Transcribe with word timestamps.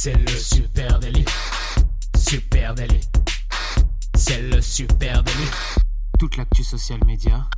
C'est 0.00 0.14
le 0.14 0.28
super 0.28 1.00
délit. 1.00 1.24
Super 2.16 2.72
délit. 2.72 3.00
C'est 4.14 4.42
le 4.42 4.60
super 4.60 5.24
délit. 5.24 5.50
Toute 6.20 6.36
l'actu 6.36 6.62
social 6.62 7.00
média 7.04 7.50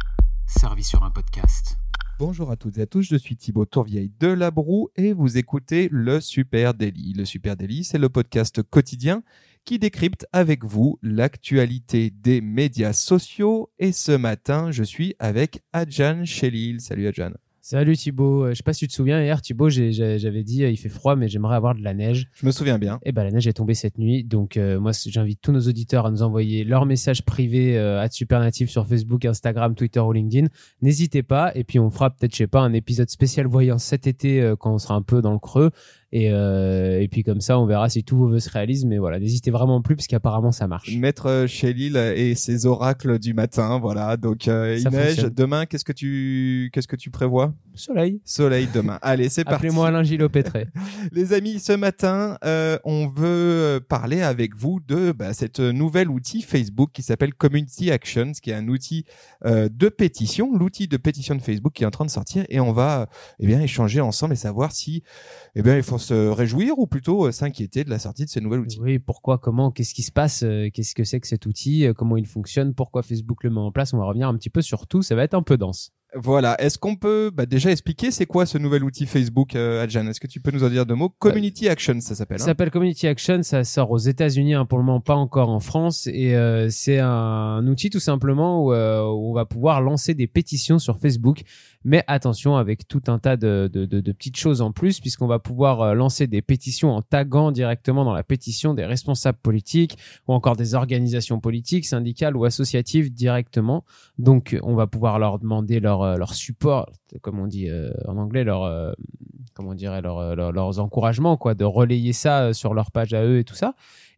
servie 0.46 0.82
sur 0.82 1.02
un 1.02 1.10
podcast. 1.10 1.76
Bonjour 2.18 2.50
à 2.50 2.56
toutes 2.56 2.78
et 2.78 2.80
à 2.80 2.86
tous, 2.86 3.02
je 3.02 3.16
suis 3.16 3.36
Thibaut 3.36 3.66
Tourvieille 3.66 4.10
de 4.18 4.28
La 4.28 4.50
Broue 4.50 4.88
et 4.96 5.12
vous 5.12 5.36
écoutez 5.36 5.90
le 5.92 6.18
Super 6.18 6.72
Daily. 6.72 7.12
Le 7.12 7.26
Super 7.26 7.56
Daily, 7.56 7.84
c'est 7.84 7.98
le 7.98 8.08
podcast 8.08 8.62
quotidien 8.62 9.22
qui 9.66 9.78
décrypte 9.78 10.26
avec 10.32 10.64
vous 10.64 10.98
l'actualité 11.02 12.08
des 12.08 12.40
médias 12.40 12.94
sociaux. 12.94 13.70
Et 13.78 13.92
ce 13.92 14.12
matin, 14.12 14.70
je 14.70 14.82
suis 14.82 15.14
avec 15.18 15.62
Adjan 15.74 16.24
Chelil. 16.24 16.80
Salut 16.80 17.06
Adjan. 17.06 17.32
Salut 17.70 17.96
Thibaut, 17.96 18.46
euh, 18.46 18.48
je 18.50 18.54
sais 18.54 18.62
pas 18.64 18.72
si 18.72 18.80
tu 18.80 18.88
te 18.88 18.92
souviens, 18.92 19.22
hier 19.22 19.40
Thibaut, 19.40 19.68
j'avais 19.68 20.42
dit 20.42 20.64
euh, 20.64 20.70
il 20.70 20.76
fait 20.76 20.88
froid 20.88 21.14
mais 21.14 21.28
j'aimerais 21.28 21.54
avoir 21.54 21.76
de 21.76 21.84
la 21.84 21.94
neige. 21.94 22.26
Je 22.34 22.44
me 22.44 22.50
souviens 22.50 22.80
bien. 22.80 22.98
Et 23.04 23.12
ben 23.12 23.22
la 23.22 23.30
neige 23.30 23.46
est 23.46 23.52
tombée 23.52 23.74
cette 23.74 23.96
nuit, 23.96 24.24
donc 24.24 24.56
euh, 24.56 24.80
moi 24.80 24.90
j'invite 25.06 25.40
tous 25.40 25.52
nos 25.52 25.60
auditeurs 25.60 26.04
à 26.04 26.10
nous 26.10 26.24
envoyer 26.24 26.64
leurs 26.64 26.84
messages 26.84 27.24
privés 27.24 27.78
euh, 27.78 28.00
à 28.00 28.10
Supernatif 28.10 28.70
sur 28.70 28.88
Facebook, 28.88 29.24
Instagram, 29.24 29.76
Twitter 29.76 30.00
ou 30.00 30.10
LinkedIn. 30.10 30.48
N'hésitez 30.82 31.22
pas, 31.22 31.52
et 31.54 31.62
puis 31.62 31.78
on 31.78 31.90
fera 31.90 32.10
peut-être, 32.10 32.32
je 32.32 32.38
sais 32.38 32.48
pas, 32.48 32.58
un 32.58 32.72
épisode 32.72 33.08
spécial 33.08 33.46
voyance 33.46 33.84
cet 33.84 34.08
été 34.08 34.42
euh, 34.42 34.56
quand 34.56 34.74
on 34.74 34.78
sera 34.78 34.96
un 34.96 35.02
peu 35.02 35.22
dans 35.22 35.32
le 35.32 35.38
creux. 35.38 35.70
Et, 36.12 36.32
euh, 36.32 37.00
et 37.00 37.06
puis 37.06 37.22
comme 37.22 37.40
ça, 37.40 37.58
on 37.58 37.66
verra 37.66 37.88
si 37.88 38.02
tous 38.02 38.16
vos 38.16 38.28
vœux 38.28 38.40
se 38.40 38.50
réalisent. 38.50 38.84
Mais 38.84 38.98
voilà, 38.98 39.20
n'hésitez 39.20 39.50
vraiment 39.50 39.80
plus 39.80 39.94
parce 39.94 40.08
qu'apparemment 40.08 40.50
ça 40.50 40.66
marche. 40.66 40.94
Maître 40.96 41.46
Chelil 41.46 41.96
et 41.96 42.34
ses 42.34 42.66
oracles 42.66 43.18
du 43.18 43.32
matin, 43.32 43.78
voilà. 43.78 44.16
Donc 44.16 44.48
euh, 44.48 44.76
il 44.78 44.88
neige. 44.88 45.18
Demain, 45.18 45.66
qu'est-ce 45.66 45.84
que 45.84 45.92
tu 45.92 46.70
qu'est-ce 46.72 46.88
que 46.88 46.96
tu 46.96 47.10
prévois? 47.10 47.54
Soleil. 47.74 48.20
Soleil 48.24 48.68
demain. 48.74 48.98
Allez, 49.02 49.28
c'est 49.28 49.44
parti. 49.44 49.66
Appelez-moi 49.66 49.86
Alain 49.86 50.02
Gillot-Pétré. 50.02 50.66
Les 51.12 51.32
amis, 51.32 51.60
ce 51.60 51.72
matin, 51.72 52.36
euh, 52.44 52.78
on 52.84 53.06
veut 53.06 53.80
parler 53.88 54.22
avec 54.22 54.56
vous 54.56 54.80
de 54.86 55.12
bah, 55.12 55.32
cette 55.32 55.60
nouvel 55.60 56.10
outil 56.10 56.42
Facebook 56.42 56.90
qui 56.92 57.02
s'appelle 57.02 57.34
Community 57.34 57.90
Actions, 57.90 58.32
qui 58.32 58.50
est 58.50 58.54
un 58.54 58.68
outil 58.68 59.04
euh, 59.44 59.68
de 59.72 59.88
pétition, 59.88 60.56
l'outil 60.56 60.88
de 60.88 60.96
pétition 60.96 61.36
de 61.36 61.40
Facebook 61.40 61.72
qui 61.72 61.84
est 61.84 61.86
en 61.86 61.90
train 61.92 62.04
de 62.04 62.10
sortir, 62.10 62.44
et 62.48 62.58
on 62.58 62.72
va 62.72 63.08
eh 63.38 63.46
bien 63.46 63.60
échanger 63.60 64.00
ensemble 64.00 64.32
et 64.32 64.36
savoir 64.36 64.72
si 64.72 65.02
eh 65.54 65.62
bien 65.62 65.76
il 65.76 65.82
faut 65.82 65.98
se 66.00 66.28
réjouir 66.28 66.78
ou 66.78 66.86
plutôt 66.86 67.26
euh, 67.26 67.32
s'inquiéter 67.32 67.84
de 67.84 67.90
la 67.90 67.98
sortie 67.98 68.24
de 68.24 68.30
ce 68.30 68.40
nouvel 68.40 68.60
outil? 68.60 68.78
Oui, 68.80 68.98
pourquoi, 68.98 69.38
comment, 69.38 69.70
qu'est-ce 69.70 69.94
qui 69.94 70.02
se 70.02 70.12
passe, 70.12 70.42
euh, 70.42 70.68
qu'est-ce 70.72 70.94
que 70.94 71.04
c'est 71.04 71.20
que 71.20 71.26
cet 71.26 71.46
outil, 71.46 71.86
euh, 71.86 71.92
comment 71.92 72.16
il 72.16 72.26
fonctionne, 72.26 72.74
pourquoi 72.74 73.02
Facebook 73.02 73.44
le 73.44 73.50
met 73.50 73.60
en 73.60 73.72
place? 73.72 73.92
On 73.92 73.98
va 73.98 74.04
revenir 74.04 74.28
un 74.28 74.36
petit 74.36 74.50
peu 74.50 74.62
sur 74.62 74.86
tout. 74.86 75.02
Ça 75.02 75.14
va 75.14 75.22
être 75.24 75.34
un 75.34 75.42
peu 75.42 75.56
dense. 75.56 75.92
Voilà. 76.14 76.60
Est-ce 76.60 76.78
qu'on 76.78 76.96
peut 76.96 77.30
bah, 77.32 77.46
déjà 77.46 77.70
expliquer 77.70 78.10
c'est 78.10 78.26
quoi 78.26 78.46
ce 78.46 78.58
nouvel 78.58 78.82
outil 78.82 79.06
Facebook, 79.06 79.54
euh, 79.54 79.82
Adjan? 79.82 80.06
Est-ce 80.08 80.20
que 80.20 80.26
tu 80.26 80.40
peux 80.40 80.50
nous 80.50 80.64
en 80.64 80.68
dire 80.68 80.86
deux 80.86 80.94
mots? 80.94 81.10
Community 81.18 81.68
Actions, 81.68 82.00
ça 82.00 82.14
s'appelle. 82.14 82.38
Ça 82.38 82.44
hein 82.44 82.46
s'appelle 82.46 82.70
Community 82.70 83.06
Action, 83.06 83.42
ça 83.42 83.64
sort 83.64 83.90
aux 83.90 83.98
États-Unis 83.98 84.54
hein, 84.54 84.64
pour 84.64 84.78
le 84.78 84.84
moment, 84.84 85.00
pas 85.00 85.14
encore 85.14 85.50
en 85.50 85.60
France, 85.60 86.08
et 86.08 86.34
euh, 86.34 86.68
c'est 86.70 86.98
un 86.98 87.66
outil 87.66 87.90
tout 87.90 88.00
simplement 88.00 88.64
où, 88.64 88.72
euh, 88.72 89.02
où 89.02 89.30
on 89.30 89.34
va 89.34 89.44
pouvoir 89.44 89.80
lancer 89.80 90.14
des 90.14 90.26
pétitions 90.26 90.78
sur 90.78 90.98
Facebook. 90.98 91.42
Mais 91.84 92.04
attention 92.06 92.56
avec 92.56 92.86
tout 92.86 93.02
un 93.06 93.18
tas 93.18 93.36
de, 93.36 93.70
de, 93.72 93.86
de, 93.86 94.00
de 94.00 94.12
petites 94.12 94.36
choses 94.36 94.60
en 94.60 94.70
plus, 94.70 95.00
puisqu'on 95.00 95.26
va 95.26 95.38
pouvoir 95.38 95.80
euh, 95.80 95.94
lancer 95.94 96.26
des 96.26 96.42
pétitions 96.42 96.90
en 96.90 97.00
taguant 97.00 97.52
directement 97.52 98.04
dans 98.04 98.12
la 98.12 98.22
pétition 98.22 98.74
des 98.74 98.84
responsables 98.84 99.38
politiques 99.42 99.96
ou 100.28 100.34
encore 100.34 100.56
des 100.56 100.74
organisations 100.74 101.40
politiques, 101.40 101.86
syndicales 101.86 102.36
ou 102.36 102.44
associatives 102.44 103.12
directement. 103.12 103.84
Donc 104.18 104.58
on 104.62 104.74
va 104.74 104.86
pouvoir 104.86 105.18
leur 105.18 105.38
demander 105.38 105.80
leur, 105.80 106.02
euh, 106.02 106.16
leur 106.16 106.34
support, 106.34 106.90
comme 107.22 107.38
on 107.38 107.46
dit 107.46 107.68
euh, 107.68 107.90
en 108.06 108.18
anglais, 108.18 108.44
leur 108.44 108.64
euh, 108.64 108.92
comment 109.54 109.70
on 109.70 109.74
dirait 109.74 110.02
leur, 110.02 110.18
euh, 110.18 110.34
leur- 110.34 110.52
leurs 110.52 110.80
encouragements 110.80 111.36
quoi 111.38 111.54
de 111.54 111.64
relayer 111.64 112.12
ça 112.12 112.52
sur 112.52 112.74
leur 112.74 112.90
page 112.90 113.14
à 113.14 113.24
eux 113.24 113.38
et 113.38 113.44
tout 113.44 113.54
ça 113.54 113.74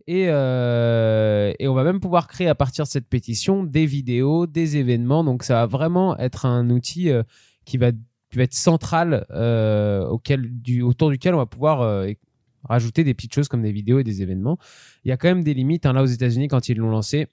et, 0.09 0.27
euh, 0.29 1.53
et 1.59 1.69
on 1.69 1.75
va 1.75 1.85
même 1.85 2.01
pouvoir 2.01 2.27
créer 2.27 2.49
à 2.49 2.55
partir 2.55 2.85
de 2.85 2.89
cette 2.91 3.09
pétition 3.09 3.63
des 3.65 3.87
vidéos 3.87 4.47
des 4.47 4.77
événements 4.77 5.23
donc 5.25 5.43
ça 5.45 5.55
va 5.55 5.67
vraiment 5.67 6.19
être 6.19 6.45
un 6.45 6.69
outil 6.71 7.11
qui 7.65 7.79
va 7.79 7.93
qui 7.93 8.39
va 8.39 8.45
être 8.45 8.55
central 8.55 9.27
euh, 9.31 10.07
auquel 10.07 10.49
du 10.51 10.83
autour 10.83 11.11
duquel 11.11 11.35
on 11.35 11.39
va 11.39 11.47
pouvoir 11.47 11.83
euh, 11.83 12.11
rajouter 12.65 13.05
des 13.05 13.15
petites 13.15 13.35
choses 13.35 13.49
comme 13.49 13.63
des 13.63 13.73
vidéos 13.73 13.99
et 13.99 14.05
des 14.05 14.23
événements 14.23 14.59
il 15.05 15.11
y 15.11 15.13
a 15.13 15.17
quand 15.17 15.29
même 15.29 15.45
des 15.45 15.55
limites 15.55 15.85
hein, 15.87 15.93
là 15.93 16.03
aux 16.03 16.07
États-Unis 16.07 16.49
quand 16.49 16.69
ils 16.69 16.79
l'ont 16.79 16.91
lancé 16.91 17.29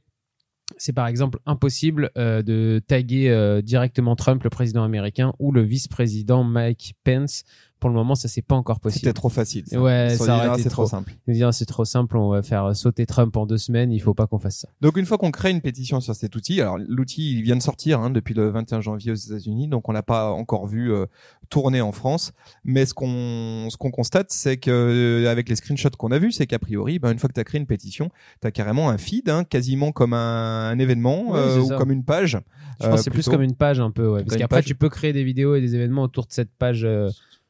c'est 0.77 0.93
par 0.93 1.07
exemple 1.07 1.39
impossible 1.45 2.11
euh, 2.17 2.43
de 2.43 2.79
taguer 2.85 3.61
directement 3.63 4.15
Trump, 4.15 4.43
le 4.43 4.51
président 4.51 4.83
américain, 4.83 5.33
ou 5.39 5.51
le 5.51 5.63
vice-président 5.63 6.43
Mike 6.43 6.93
Pence. 7.03 7.43
Pour 7.79 7.89
le 7.89 7.95
moment, 7.95 8.15
ça 8.15 8.27
c'est 8.27 8.41
pas 8.41 8.55
encore 8.55 8.79
possible. 8.79 8.99
C'était 9.01 9.13
trop 9.13 9.29
facile. 9.29 9.63
ça. 9.67 9.79
Ouais, 9.79 10.13
Sur 10.15 10.25
ça 10.25 10.55
c'est 10.57 10.63
trop 10.69 10.83
trop. 10.83 10.87
simple. 10.87 11.13
C'est 11.51 11.65
trop 11.65 11.85
simple, 11.85 12.17
on 12.17 12.29
va 12.29 12.41
faire 12.43 12.75
sauter 12.75 13.05
Trump 13.05 13.35
en 13.37 13.45
deux 13.45 13.57
semaines. 13.57 13.91
Il 13.91 13.99
faut 14.01 14.13
pas 14.13 14.27
qu'on 14.27 14.39
fasse 14.39 14.57
ça. 14.59 14.67
Donc 14.81 14.97
une 14.97 15.05
fois 15.05 15.17
qu'on 15.17 15.31
crée 15.31 15.51
une 15.51 15.61
pétition 15.61 16.01
sur 16.01 16.13
cet 16.15 16.35
outil, 16.35 16.59
alors 16.61 16.77
l'outil 16.77 17.37
il 17.37 17.41
vient 17.43 17.55
de 17.55 17.61
sortir 17.61 17.99
hein, 18.01 18.09
depuis 18.09 18.33
le 18.33 18.49
21 18.49 18.81
janvier 18.81 19.11
aux 19.11 19.15
États-Unis, 19.15 19.67
donc 19.69 19.87
on 19.87 19.91
l'a 19.93 20.03
pas 20.03 20.29
encore 20.31 20.67
vu 20.67 20.91
euh, 20.91 21.05
tourner 21.49 21.81
en 21.81 21.91
France, 21.91 22.33
mais 22.65 22.85
ce 22.85 22.93
qu'on 22.93 23.67
ce 23.69 23.77
qu'on 23.77 23.91
constate 23.91 24.31
c'est 24.31 24.57
que 24.57 24.69
euh, 24.71 25.31
avec 25.31 25.47
les 25.49 25.55
screenshots 25.55 25.89
qu'on 25.97 26.11
a 26.11 26.19
vus, 26.19 26.31
c'est 26.33 26.47
qu'a 26.47 26.59
priori, 26.59 26.99
ben, 26.99 27.11
une 27.11 27.19
fois 27.19 27.29
que 27.29 27.33
tu 27.33 27.39
as 27.39 27.43
créé 27.45 27.59
une 27.59 27.67
pétition, 27.67 28.09
tu 28.41 28.47
as 28.47 28.51
carrément 28.51 28.89
un 28.89 28.97
feed, 28.97 29.29
hein, 29.29 29.43
quasiment 29.45 29.91
comme 29.91 30.13
un, 30.13 30.69
un 30.69 30.79
événement 30.79 31.31
Ouais, 31.31 31.37
euh, 31.39 31.59
ou 31.61 31.69
comme 31.69 31.91
une 31.91 32.03
page. 32.03 32.37
Je 32.81 32.85
Euh, 32.85 32.89
pense 32.91 32.99
que 32.99 33.03
c'est 33.05 33.09
plus 33.11 33.27
comme 33.27 33.41
une 33.41 33.55
page 33.55 33.79
un 33.79 33.91
peu, 33.91 34.07
ouais. 34.07 34.23
Parce 34.23 34.37
qu'après, 34.37 34.63
tu 34.63 34.73
peux 34.75 34.89
créer 34.89 35.11
des 35.13 35.23
vidéos 35.23 35.55
et 35.55 35.61
des 35.61 35.75
événements 35.75 36.03
autour 36.03 36.25
de 36.27 36.31
cette 36.31 36.49
page 36.57 36.83
euh, 36.85 37.09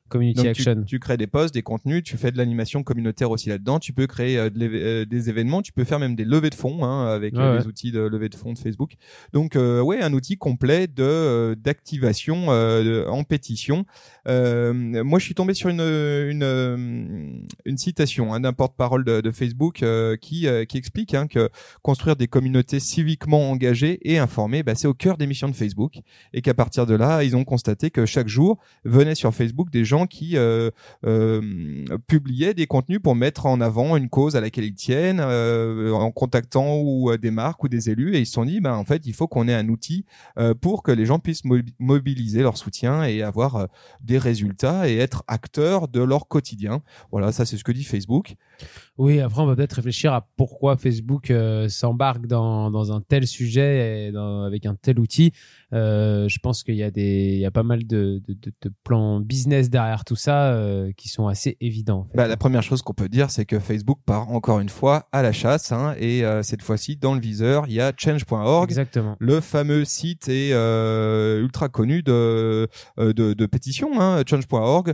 Community 0.09 0.37
Donc, 0.37 0.47
Action. 0.47 0.83
tu 0.85 0.99
crées 0.99 1.17
des 1.17 1.27
posts, 1.27 1.53
des 1.53 1.61
contenus, 1.61 2.03
tu 2.03 2.17
fais 2.17 2.31
de 2.31 2.37
l'animation 2.37 2.83
communautaire 2.83 3.31
aussi 3.31 3.49
là-dedans. 3.49 3.79
Tu 3.79 3.93
peux 3.93 4.07
créer 4.07 4.37
euh, 4.37 4.49
de 4.49 4.59
euh, 4.61 5.05
des 5.05 5.29
événements, 5.29 5.61
tu 5.61 5.71
peux 5.71 5.83
faire 5.83 5.99
même 5.99 6.15
des 6.15 6.25
levées 6.25 6.49
de 6.49 6.55
fonds 6.55 6.83
hein, 6.83 7.07
avec 7.07 7.35
euh, 7.35 7.53
ouais. 7.53 7.59
les 7.59 7.67
outils 7.67 7.91
de 7.91 8.01
levée 8.01 8.29
de 8.29 8.35
fonds 8.35 8.53
de 8.53 8.57
Facebook. 8.57 8.95
Donc 9.33 9.55
ouais, 9.55 10.01
un 10.01 10.13
outil 10.13 10.37
complet 10.37 10.87
de 10.87 11.55
d'activation 11.55 12.47
en 12.49 13.23
pétition. 13.23 13.85
Moi, 14.25 15.19
je 15.19 15.23
suis 15.23 15.35
tombé 15.35 15.53
sur 15.53 15.69
une 15.69 15.79
une, 15.79 17.45
une 17.65 17.77
citation 17.77 18.33
hein, 18.33 18.41
d'un 18.41 18.53
porte-parole 18.53 19.05
de, 19.05 19.21
de 19.21 19.31
Facebook 19.31 19.83
qui 20.21 20.47
qui 20.67 20.77
explique 20.77 21.13
hein, 21.13 21.27
que 21.27 21.49
construire 21.81 22.15
des 22.15 22.27
communautés 22.27 22.79
civiquement 22.79 23.51
engagées 23.51 23.99
et 24.03 24.17
informées, 24.17 24.63
bah, 24.63 24.75
c'est 24.75 24.87
au 24.87 24.93
cœur 24.93 25.17
des 25.17 25.27
missions 25.27 25.47
de 25.47 25.55
Facebook 25.55 25.99
et 26.33 26.41
qu'à 26.41 26.53
partir 26.53 26.85
de 26.85 26.95
là, 26.95 27.23
ils 27.23 27.35
ont 27.35 27.43
constaté 27.43 27.91
que 27.91 28.05
chaque 28.05 28.27
jour 28.27 28.57
venaient 28.83 29.15
sur 29.15 29.33
Facebook 29.33 29.69
des 29.69 29.85
gens 29.85 29.98
qui 30.07 30.37
euh, 30.37 30.69
euh, 31.05 31.41
publiaient 32.07 32.53
des 32.53 32.67
contenus 32.67 32.99
pour 33.01 33.15
mettre 33.15 33.45
en 33.45 33.61
avant 33.61 33.95
une 33.97 34.09
cause 34.09 34.35
à 34.35 34.41
laquelle 34.41 34.65
ils 34.65 34.73
tiennent, 34.73 35.21
euh, 35.21 35.91
en 35.91 36.11
contactant 36.11 36.77
ou 36.77 37.15
des 37.17 37.31
marques 37.31 37.63
ou 37.63 37.67
des 37.67 37.89
élus, 37.89 38.15
et 38.15 38.19
ils 38.19 38.25
se 38.25 38.33
sont 38.33 38.45
dit, 38.45 38.59
ben 38.59 38.73
en 38.73 38.85
fait, 38.85 39.05
il 39.05 39.13
faut 39.13 39.27
qu'on 39.27 39.47
ait 39.47 39.53
un 39.53 39.69
outil 39.69 40.05
pour 40.61 40.83
que 40.83 40.91
les 40.91 41.05
gens 41.05 41.19
puissent 41.19 41.45
mobi- 41.45 41.73
mobiliser 41.79 42.41
leur 42.41 42.57
soutien 42.57 43.03
et 43.03 43.21
avoir 43.21 43.67
des 44.01 44.17
résultats 44.17 44.89
et 44.89 44.97
être 44.97 45.23
acteurs 45.27 45.87
de 45.87 46.01
leur 46.01 46.27
quotidien. 46.27 46.81
Voilà, 47.11 47.31
ça 47.31 47.45
c'est 47.45 47.57
ce 47.57 47.63
que 47.63 47.71
dit 47.71 47.83
Facebook. 47.83 48.35
Oui, 48.97 49.19
après, 49.21 49.41
on 49.41 49.45
va 49.45 49.55
peut-être 49.55 49.73
réfléchir 49.73 50.13
à 50.13 50.27
pourquoi 50.35 50.75
Facebook 50.77 51.31
euh, 51.31 51.69
s'embarque 51.69 52.27
dans, 52.27 52.69
dans 52.71 52.91
un 52.91 53.01
tel 53.01 53.25
sujet 53.27 54.07
et 54.07 54.11
dans- 54.11 54.43
avec 54.43 54.65
un 54.65 54.75
tel 54.75 54.99
outil. 54.99 55.31
Euh, 55.73 56.27
je 56.27 56.39
pense 56.39 56.63
qu'il 56.63 56.75
y 56.75 56.83
a 56.83 56.91
des, 56.91 57.33
il 57.35 57.39
y 57.39 57.45
a 57.45 57.51
pas 57.51 57.63
mal 57.63 57.85
de, 57.87 58.21
de, 58.27 58.33
de- 58.33 58.51
de 58.61 58.71
plans 58.83 59.19
business 59.21 59.69
derrière 59.69 60.03
tout 60.03 60.15
ça 60.15 60.51
euh, 60.53 60.91
qui 60.97 61.07
sont 61.09 61.27
assez 61.27 61.57
évidents. 61.61 61.99
en 62.01 62.03
fait. 62.05 62.17
Bah, 62.17 62.27
la 62.27 62.37
première 62.37 62.63
chose 62.63 62.81
qu'on 62.81 62.93
peut 62.93 63.07
dire, 63.09 63.29
c'est 63.31 63.45
que 63.45 63.59
Facebook 63.59 63.99
part 64.05 64.29
encore 64.29 64.59
une 64.59 64.69
fois 64.69 65.07
à 65.11 65.21
la 65.21 65.31
chasse, 65.31 65.71
hein, 65.71 65.95
et 65.99 66.23
cette 66.41 66.61
fois-ci 66.61 66.97
dans 66.97 67.13
le 67.15 67.21
viseur, 67.21 67.65
il 67.67 67.73
y 67.73 67.81
a 67.81 67.93
change.org. 67.95 68.69
Exactement. 68.69 69.15
le 69.19 69.39
fameux 69.41 69.85
site 69.85 70.27
est 70.27 70.51
ultra 71.39 71.69
connu 71.69 72.03
de, 72.03 72.67
euh, 72.99 73.13
de, 73.13 73.33
de 73.33 73.45
pétition, 73.45 73.99
hein, 74.01 74.21
change.org. 74.29 74.93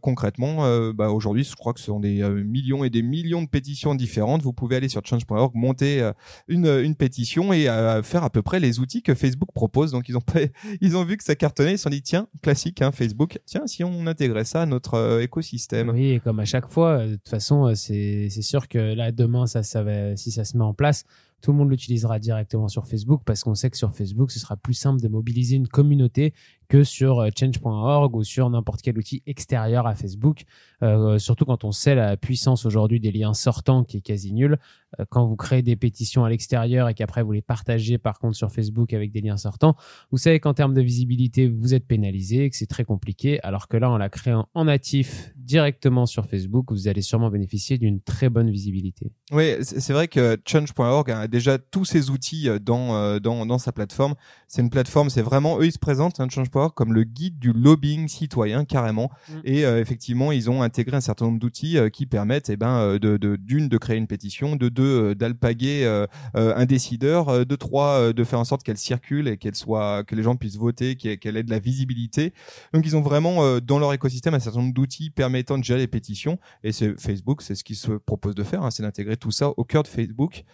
Concrètement, 0.00 0.90
bah, 0.92 1.10
aujourd'hui, 1.10 1.44
je 1.44 1.54
crois 1.56 1.72
que 1.72 1.80
ce 1.80 1.86
sont 1.86 2.00
des 2.00 2.22
euh, 2.22 2.42
et 2.84 2.90
des 2.90 3.02
millions 3.02 3.42
de 3.42 3.48
pétitions 3.48 3.94
différentes. 3.94 4.42
Vous 4.42 4.52
pouvez 4.52 4.76
aller 4.76 4.88
sur 4.88 5.04
change.org, 5.04 5.54
monter 5.54 6.00
euh, 6.00 6.12
une, 6.48 6.66
une 6.66 6.94
pétition 6.94 7.52
et 7.52 7.68
euh, 7.68 8.02
faire 8.02 8.24
à 8.24 8.30
peu 8.30 8.42
près 8.42 8.60
les 8.60 8.80
outils 8.80 9.02
que 9.02 9.14
Facebook 9.14 9.50
propose. 9.54 9.92
Donc, 9.92 10.08
ils 10.08 10.16
ont, 10.16 10.22
ils 10.80 10.96
ont 10.96 11.04
vu 11.04 11.16
que 11.16 11.24
ça 11.24 11.34
cartonnait, 11.34 11.74
ils 11.74 11.78
se 11.78 11.84
sont 11.84 11.90
dit, 11.90 12.02
tiens, 12.02 12.28
classique, 12.42 12.82
hein, 12.82 12.92
Facebook, 12.92 13.38
tiens, 13.46 13.66
si 13.66 13.84
on 13.84 14.06
intégrait 14.06 14.44
ça 14.44 14.62
à 14.62 14.66
notre 14.66 14.94
euh, 14.94 15.20
écosystème. 15.20 15.90
Oui, 15.90 16.12
et 16.12 16.20
comme 16.20 16.40
à 16.40 16.44
chaque 16.44 16.68
fois, 16.68 17.06
de 17.06 17.16
toute 17.16 17.28
façon, 17.28 17.74
c'est 17.74 18.28
sûr 18.42 18.68
que 18.68 18.78
là, 18.78 19.12
demain, 19.12 19.46
ça, 19.46 19.62
ça 19.62 19.82
va, 19.82 20.16
si 20.16 20.30
ça 20.30 20.44
se 20.44 20.56
met 20.56 20.64
en 20.64 20.74
place, 20.74 21.04
tout 21.40 21.52
le 21.52 21.58
monde 21.58 21.70
l'utilisera 21.70 22.18
directement 22.18 22.68
sur 22.68 22.86
Facebook 22.86 23.22
parce 23.24 23.44
qu'on 23.44 23.54
sait 23.54 23.70
que 23.70 23.76
sur 23.76 23.94
Facebook, 23.94 24.30
ce 24.30 24.38
sera 24.38 24.56
plus 24.56 24.74
simple 24.74 25.00
de 25.00 25.08
mobiliser 25.08 25.56
une 25.56 25.68
communauté 25.68 26.34
que 26.68 26.84
sur 26.84 27.20
euh, 27.20 27.28
change.org 27.38 28.14
ou 28.14 28.22
sur 28.22 28.48
n'importe 28.50 28.82
quel 28.82 28.98
outil 28.98 29.22
extérieur 29.26 29.86
à 29.86 29.94
Facebook. 29.94 30.44
Euh, 30.82 31.18
surtout 31.18 31.44
quand 31.44 31.64
on 31.64 31.72
sait 31.72 31.94
la 31.94 32.16
puissance 32.16 32.64
aujourd'hui 32.66 33.00
des 33.00 33.10
liens 33.10 33.34
sortants 33.34 33.84
qui 33.84 33.96
est 33.98 34.00
quasi 34.00 34.32
nulle. 34.32 34.58
euh, 34.98 35.04
quand 35.10 35.24
vous 35.24 35.36
créez 35.36 35.62
des 35.62 35.76
pétitions 35.76 36.24
à 36.24 36.30
l'extérieur 36.30 36.88
et 36.88 36.94
qu'après 36.94 37.22
vous 37.22 37.32
les 37.32 37.42
partagez 37.42 37.98
par 37.98 38.18
contre 38.18 38.36
sur 38.36 38.50
Facebook 38.50 38.92
avec 38.92 39.10
des 39.12 39.20
liens 39.20 39.36
sortants, 39.36 39.76
vous 40.10 40.18
savez 40.18 40.40
qu'en 40.40 40.54
termes 40.54 40.74
de 40.74 40.80
visibilité, 40.80 41.48
vous 41.48 41.74
êtes 41.74 41.86
pénalisé, 41.86 42.48
que 42.50 42.56
c'est 42.56 42.66
très 42.66 42.84
compliqué, 42.84 43.40
alors 43.42 43.68
que 43.68 43.76
là, 43.76 43.90
en 43.90 43.98
la 43.98 44.08
créant 44.08 44.48
en 44.54 44.64
natif 44.64 45.32
directement 45.36 46.06
sur 46.06 46.26
Facebook, 46.26 46.70
vous 46.70 46.88
allez 46.88 47.02
sûrement 47.02 47.30
bénéficier 47.30 47.78
d'une 47.78 48.00
très 48.00 48.28
bonne 48.28 48.50
visibilité. 48.50 49.10
Oui, 49.32 49.56
c'est 49.62 49.92
vrai 49.92 50.08
que 50.08 50.38
change.org 50.46 51.10
a 51.10 51.28
déjà 51.28 51.58
tous 51.58 51.84
ces 51.84 52.10
outils 52.10 52.48
dans, 52.60 53.18
dans, 53.20 53.46
dans 53.46 53.58
sa 53.58 53.72
plateforme. 53.72 54.14
C'est 54.46 54.62
une 54.62 54.70
plateforme, 54.70 55.10
c'est 55.10 55.22
vraiment, 55.22 55.58
eux, 55.60 55.66
ils 55.66 55.72
se 55.72 55.78
présentent, 55.78 56.20
hein, 56.20 56.28
change.org, 56.30 56.57
comme 56.74 56.92
le 56.92 57.04
guide 57.04 57.38
du 57.38 57.52
lobbying 57.52 58.08
citoyen, 58.08 58.64
carrément. 58.64 59.10
Mm. 59.28 59.32
Et 59.44 59.62
effectivement, 59.62 60.32
ils 60.32 60.50
ont 60.50 60.62
intégré 60.62 60.96
un 60.96 61.00
certain 61.00 61.26
nombre 61.26 61.38
d'outils 61.38 61.78
qui 61.92 62.06
permettent, 62.06 62.50
eh 62.50 62.56
ben, 62.56 62.98
de, 62.98 63.16
de, 63.16 63.36
d'une, 63.36 63.68
de 63.68 63.78
créer 63.78 63.96
une 63.96 64.06
pétition, 64.06 64.56
de 64.56 64.68
deux, 64.68 65.14
d'alpaguer 65.14 66.04
un 66.34 66.66
décideur, 66.66 67.46
de 67.46 67.56
trois, 67.56 68.12
de 68.12 68.24
faire 68.24 68.38
en 68.38 68.44
sorte 68.44 68.62
qu'elle 68.62 68.78
circule 68.78 69.28
et 69.28 69.36
qu'elle 69.36 69.54
soit, 69.54 70.04
que 70.04 70.14
les 70.14 70.22
gens 70.22 70.36
puissent 70.36 70.56
voter, 70.56 70.96
qu'elle 70.96 71.36
ait 71.36 71.42
de 71.42 71.50
la 71.50 71.58
visibilité. 71.58 72.32
Donc 72.72 72.86
ils 72.86 72.96
ont 72.96 73.00
vraiment 73.00 73.44
euh, 73.44 73.60
dans 73.60 73.78
leur 73.78 73.92
écosystème 73.92 74.34
un 74.34 74.40
certain 74.40 74.60
nombre 74.60 74.74
d'outils 74.74 75.10
permettant 75.10 75.58
de 75.58 75.64
gérer 75.64 75.80
les 75.80 75.86
pétitions. 75.86 76.38
Et 76.62 76.72
c'est 76.72 76.98
Facebook, 77.00 77.42
c'est 77.42 77.54
ce 77.54 77.64
qu'ils 77.64 77.76
se 77.76 77.92
propose 77.92 78.34
de 78.34 78.42
faire, 78.42 78.62
hein, 78.62 78.70
c'est 78.70 78.82
d'intégrer 78.82 79.16
tout 79.16 79.30
ça 79.30 79.50
au 79.56 79.64
cœur 79.64 79.82
de 79.82 79.88
Facebook. 79.88 80.44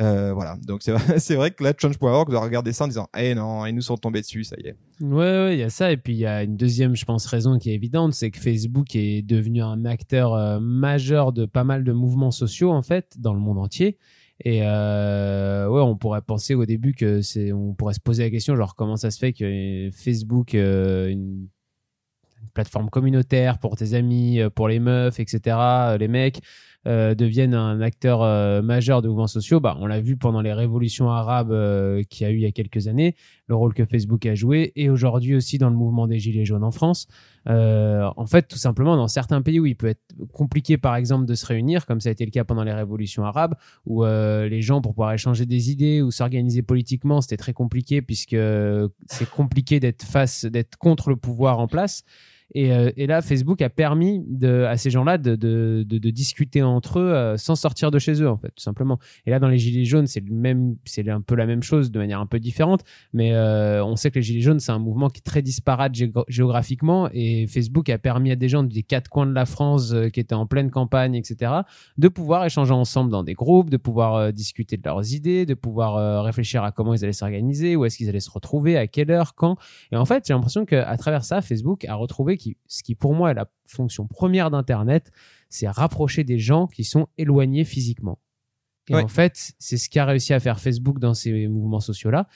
Euh, 0.00 0.32
voilà, 0.32 0.56
donc 0.66 0.82
c'est 0.82 0.90
vrai, 0.92 1.18
vrai 1.36 1.50
que 1.52 1.62
là, 1.62 1.72
change.org 1.76 2.30
doit 2.30 2.40
regarder 2.40 2.72
ça 2.72 2.84
en 2.84 2.88
disant, 2.88 3.08
eh 3.16 3.34
non, 3.34 3.64
ils 3.66 3.74
nous 3.74 3.82
sont 3.82 3.96
tombés 3.96 4.22
dessus, 4.22 4.44
ça 4.44 4.56
y 4.58 4.68
est. 4.68 4.76
Ouais, 5.00 5.54
il 5.54 5.60
y 5.60 5.62
a 5.62 5.70
ça. 5.70 5.92
Et 5.92 5.96
puis 5.96 6.14
il 6.14 6.18
y 6.18 6.26
a 6.26 6.42
une 6.42 6.56
deuxième, 6.56 6.96
je 6.96 7.04
pense, 7.04 7.26
raison 7.26 7.58
qui 7.58 7.70
est 7.70 7.74
évidente, 7.74 8.12
c'est 8.12 8.30
que 8.30 8.38
Facebook 8.38 8.94
est 8.96 9.22
devenu 9.22 9.62
un 9.62 9.84
acteur 9.84 10.34
euh, 10.34 10.58
majeur 10.60 11.32
de 11.32 11.46
pas 11.46 11.64
mal 11.64 11.84
de 11.84 11.92
mouvements 11.92 12.32
sociaux 12.32 12.72
en 12.72 12.82
fait 12.82 13.14
dans 13.18 13.34
le 13.34 13.40
monde 13.40 13.58
entier. 13.58 13.98
Et 14.44 14.62
euh, 14.64 15.68
ouais, 15.68 15.80
on 15.80 15.96
pourrait 15.96 16.22
penser 16.22 16.54
au 16.54 16.66
début 16.66 16.92
que 16.92 17.20
c'est, 17.22 17.52
on 17.52 17.72
pourrait 17.72 17.94
se 17.94 18.00
poser 18.00 18.24
la 18.24 18.30
question, 18.30 18.56
genre 18.56 18.74
comment 18.74 18.96
ça 18.96 19.12
se 19.12 19.18
fait 19.18 19.32
que 19.32 19.90
Facebook, 19.92 20.54
euh, 20.54 21.08
une, 21.08 21.48
plateforme 22.52 22.90
communautaire 22.90 23.58
pour 23.58 23.74
tes 23.74 23.94
amis, 23.94 24.38
pour 24.54 24.68
les 24.68 24.78
meufs, 24.78 25.18
etc., 25.18 25.56
les 25.98 26.06
mecs, 26.06 26.40
euh, 26.86 27.14
deviennent 27.14 27.54
un 27.54 27.80
acteur 27.80 28.22
euh, 28.22 28.60
majeur 28.60 29.00
de 29.00 29.08
mouvements 29.08 29.26
sociaux, 29.26 29.58
bah, 29.58 29.74
on 29.80 29.86
l'a 29.86 30.00
vu 30.00 30.18
pendant 30.18 30.42
les 30.42 30.52
révolutions 30.52 31.10
arabes 31.10 31.50
euh, 31.50 32.02
qu'il 32.10 32.26
y 32.26 32.30
a 32.30 32.32
eu 32.32 32.36
il 32.36 32.42
y 32.42 32.46
a 32.46 32.52
quelques 32.52 32.88
années, 32.88 33.14
le 33.46 33.54
rôle 33.54 33.72
que 33.72 33.86
Facebook 33.86 34.26
a 34.26 34.34
joué, 34.34 34.72
et 34.76 34.90
aujourd'hui 34.90 35.34
aussi 35.34 35.56
dans 35.56 35.70
le 35.70 35.76
mouvement 35.76 36.06
des 36.06 36.18
Gilets 36.18 36.44
jaunes 36.44 36.64
en 36.64 36.70
France. 36.70 37.06
en 37.46 38.26
fait, 38.26 38.48
tout 38.48 38.58
simplement, 38.58 38.96
dans 38.96 39.08
certains 39.08 39.40
pays 39.40 39.60
où 39.60 39.66
il 39.66 39.76
peut 39.76 39.86
être 39.88 40.02
compliqué, 40.32 40.76
par 40.76 40.96
exemple, 40.96 41.24
de 41.24 41.34
se 41.34 41.46
réunir, 41.46 41.86
comme 41.86 42.00
ça 42.00 42.10
a 42.10 42.12
été 42.12 42.24
le 42.26 42.30
cas 42.30 42.44
pendant 42.44 42.64
les 42.64 42.72
révolutions 42.72 43.24
arabes, 43.24 43.54
où 43.86 44.04
les 44.04 44.60
gens, 44.60 44.80
pour 44.80 44.92
pouvoir 44.92 45.12
échanger 45.12 45.46
des 45.46 45.70
idées 45.70 46.02
ou 46.02 46.10
s'organiser 46.10 46.62
politiquement, 46.62 47.20
c'était 47.20 47.36
très 47.36 47.52
compliqué 47.52 48.02
puisque 48.02 48.36
c'est 49.06 49.30
compliqué 49.30 49.80
d'être 49.80 50.02
face, 50.02 50.44
d'être 50.44 50.76
contre 50.76 51.10
le 51.10 51.16
pouvoir 51.16 51.60
en 51.60 51.66
place. 51.66 52.04
Et, 52.52 52.72
euh, 52.72 52.90
et, 52.96 53.06
là, 53.06 53.22
Facebook 53.22 53.62
a 53.62 53.70
permis 53.70 54.24
à 54.42 54.76
ces 54.76 54.90
gens-là 54.90 55.18
de, 55.18 55.84
discuter 56.10 56.62
entre 56.62 57.00
eux 57.00 57.12
euh, 57.12 57.36
sans 57.36 57.56
sortir 57.56 57.90
de 57.90 57.98
chez 57.98 58.22
eux, 58.22 58.28
en 58.28 58.36
fait, 58.36 58.48
tout 58.48 58.62
simplement. 58.62 58.98
Et 59.26 59.30
là, 59.30 59.38
dans 59.38 59.48
les 59.48 59.58
Gilets 59.58 59.84
jaunes, 59.84 60.06
c'est 60.06 60.22
même, 60.28 60.76
c'est 60.84 61.08
un 61.08 61.20
peu 61.20 61.34
la 61.34 61.46
même 61.46 61.62
chose 61.62 61.90
de 61.90 61.98
manière 61.98 62.20
un 62.20 62.26
peu 62.26 62.38
différente, 62.38 62.82
mais 63.12 63.32
euh, 63.34 63.84
on 63.84 63.96
sait 63.96 64.10
que 64.10 64.16
les 64.16 64.22
Gilets 64.22 64.42
jaunes, 64.42 64.60
c'est 64.60 64.72
un 64.72 64.78
mouvement 64.78 65.08
qui 65.08 65.18
est 65.18 65.24
très 65.24 65.42
disparate 65.42 65.94
géographiquement, 66.28 67.08
et 67.12 67.46
Facebook 67.46 67.88
a 67.88 67.98
permis 67.98 68.30
à 68.30 68.36
des 68.36 68.48
gens 68.48 68.62
des 68.62 68.82
quatre 68.82 69.08
coins 69.08 69.26
de 69.26 69.34
la 69.34 69.46
France 69.46 69.94
qui 70.12 70.20
étaient 70.20 70.34
en 70.34 70.46
pleine 70.46 70.70
campagne, 70.70 71.14
etc., 71.14 71.52
de 71.98 72.08
pouvoir 72.08 72.44
échanger 72.44 72.72
ensemble 72.72 73.10
dans 73.10 73.24
des 73.24 73.34
groupes, 73.34 73.70
de 73.70 73.76
pouvoir 73.76 74.32
discuter 74.32 74.76
de 74.76 74.82
leurs 74.84 75.12
idées, 75.12 75.46
de 75.46 75.54
pouvoir 75.54 76.24
réfléchir 76.24 76.62
à 76.62 76.72
comment 76.72 76.94
ils 76.94 77.02
allaient 77.04 77.12
s'organiser, 77.12 77.76
où 77.76 77.84
est-ce 77.84 77.96
qu'ils 77.96 78.08
allaient 78.08 78.20
se 78.20 78.30
retrouver, 78.30 78.76
à 78.76 78.86
quelle 78.86 79.10
heure, 79.10 79.34
quand. 79.34 79.56
Et 79.92 79.96
en 79.96 80.04
fait, 80.04 80.24
j'ai 80.26 80.34
l'impression 80.34 80.64
qu'à 80.64 80.96
travers 80.96 81.24
ça, 81.24 81.40
Facebook 81.40 81.84
a 81.86 81.94
retrouvé 81.94 82.33
ce 82.66 82.82
qui 82.82 82.94
pour 82.94 83.14
moi 83.14 83.30
est 83.30 83.34
la 83.34 83.50
fonction 83.66 84.06
première 84.06 84.50
d'Internet, 84.50 85.10
c'est 85.48 85.68
rapprocher 85.68 86.24
des 86.24 86.38
gens 86.38 86.66
qui 86.66 86.84
sont 86.84 87.08
éloignés 87.18 87.64
physiquement. 87.64 88.18
Et 88.88 88.94
en 88.94 89.08
fait, 89.08 89.52
c'est 89.58 89.78
ce 89.78 89.88
qu'a 89.88 90.04
réussi 90.04 90.34
à 90.34 90.40
faire 90.40 90.60
Facebook 90.60 90.98
dans 90.98 91.14
ces 91.14 91.48
mouvements 91.48 91.80
sociaux-là. 91.80 92.28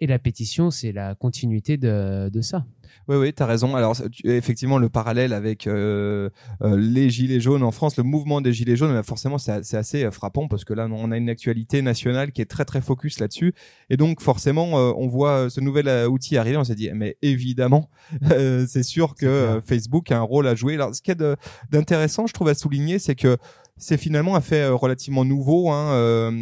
Et 0.00 0.06
la 0.06 0.18
pétition, 0.18 0.70
c'est 0.70 0.92
la 0.92 1.14
continuité 1.14 1.76
de, 1.76 2.28
de 2.28 2.40
ça. 2.40 2.64
Oui, 3.08 3.16
oui, 3.16 3.32
tu 3.32 3.42
as 3.42 3.46
raison. 3.46 3.74
Alors, 3.74 3.96
effectivement, 4.24 4.78
le 4.78 4.88
parallèle 4.88 5.32
avec 5.32 5.66
euh, 5.66 6.30
euh, 6.62 6.76
les 6.76 7.10
Gilets 7.10 7.40
jaunes 7.40 7.62
en 7.62 7.72
France, 7.72 7.96
le 7.96 8.04
mouvement 8.04 8.40
des 8.40 8.52
Gilets 8.52 8.76
jaunes, 8.76 8.92
bah, 8.92 9.02
forcément, 9.02 9.38
c'est 9.38 9.74
assez 9.74 10.04
euh, 10.04 10.10
frappant 10.10 10.48
parce 10.48 10.64
que 10.64 10.72
là, 10.72 10.88
on 10.90 11.10
a 11.10 11.16
une 11.16 11.28
actualité 11.28 11.82
nationale 11.82 12.32
qui 12.32 12.42
est 12.42 12.46
très, 12.46 12.64
très 12.64 12.80
focus 12.80 13.18
là-dessus. 13.18 13.54
Et 13.90 13.96
donc, 13.96 14.20
forcément, 14.20 14.74
on 14.74 15.06
voit 15.08 15.50
ce 15.50 15.60
nouvel 15.60 15.88
outil 16.08 16.36
arriver. 16.36 16.56
On 16.56 16.64
s'est 16.64 16.74
dit, 16.74 16.90
mais 16.94 17.16
évidemment, 17.22 17.90
c'est 18.66 18.82
sûr 18.82 19.14
que 19.14 19.60
Facebook 19.64 20.10
a 20.10 20.18
un 20.18 20.22
rôle 20.22 20.46
à 20.46 20.54
jouer. 20.54 20.74
Alors, 20.74 20.94
ce 20.94 21.02
qui 21.02 21.10
est 21.10 21.22
d'intéressant, 21.70 22.26
je 22.26 22.32
trouve, 22.32 22.48
à 22.48 22.54
souligner, 22.54 22.98
c'est 22.98 23.14
que 23.14 23.36
c'est 23.76 23.98
finalement 23.98 24.36
un 24.36 24.40
fait 24.40 24.68
relativement 24.68 25.24
nouveau. 25.24 25.70
Hein, 25.70 26.32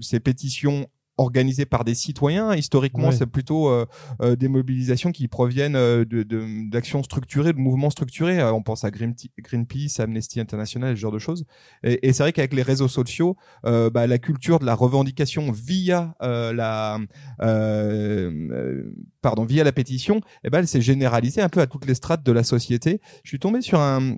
ces 0.00 0.20
pétitions 0.20 0.88
organisé 1.18 1.64
par 1.64 1.84
des 1.84 1.94
citoyens. 1.94 2.54
Historiquement, 2.54 3.10
c'est 3.10 3.26
plutôt 3.26 3.68
euh, 3.68 3.86
euh, 4.20 4.36
des 4.36 4.48
mobilisations 4.48 5.12
qui 5.12 5.28
proviennent 5.28 5.76
euh, 5.76 6.04
d'actions 6.70 7.02
structurées, 7.02 7.52
de 7.52 7.58
mouvements 7.58 7.90
structurés. 7.90 8.42
on 8.42 8.62
pense 8.62 8.84
à 8.84 8.90
Greenpeace, 8.90 10.00
Amnesty 10.00 10.40
International, 10.40 10.94
ce 10.96 11.00
genre 11.00 11.12
de 11.12 11.18
choses. 11.18 11.44
Et, 11.82 12.12
c'est 12.12 12.22
vrai 12.22 12.32
qu'avec 12.32 12.52
les 12.54 12.62
réseaux 12.62 12.88
sociaux, 12.88 13.36
bah, 13.64 14.06
la 14.06 14.18
culture 14.18 14.58
de 14.58 14.66
la 14.66 14.74
revendication 14.74 15.50
via 15.52 16.14
la 16.20 16.98
pardon 19.22 19.44
via 19.44 19.64
la 19.64 19.72
pétition, 19.72 20.20
eh 20.44 20.50
ben, 20.50 20.60
elle 20.60 20.68
s'est 20.68 20.80
généralisée 20.80 21.40
un 21.40 21.48
peu 21.48 21.60
à 21.60 21.66
toutes 21.66 21.86
les 21.86 21.94
strates 21.94 22.24
de 22.24 22.32
la 22.32 22.44
société. 22.44 23.00
Je 23.24 23.30
suis 23.30 23.38
tombé 23.38 23.60
sur 23.60 23.80
un 23.80 24.16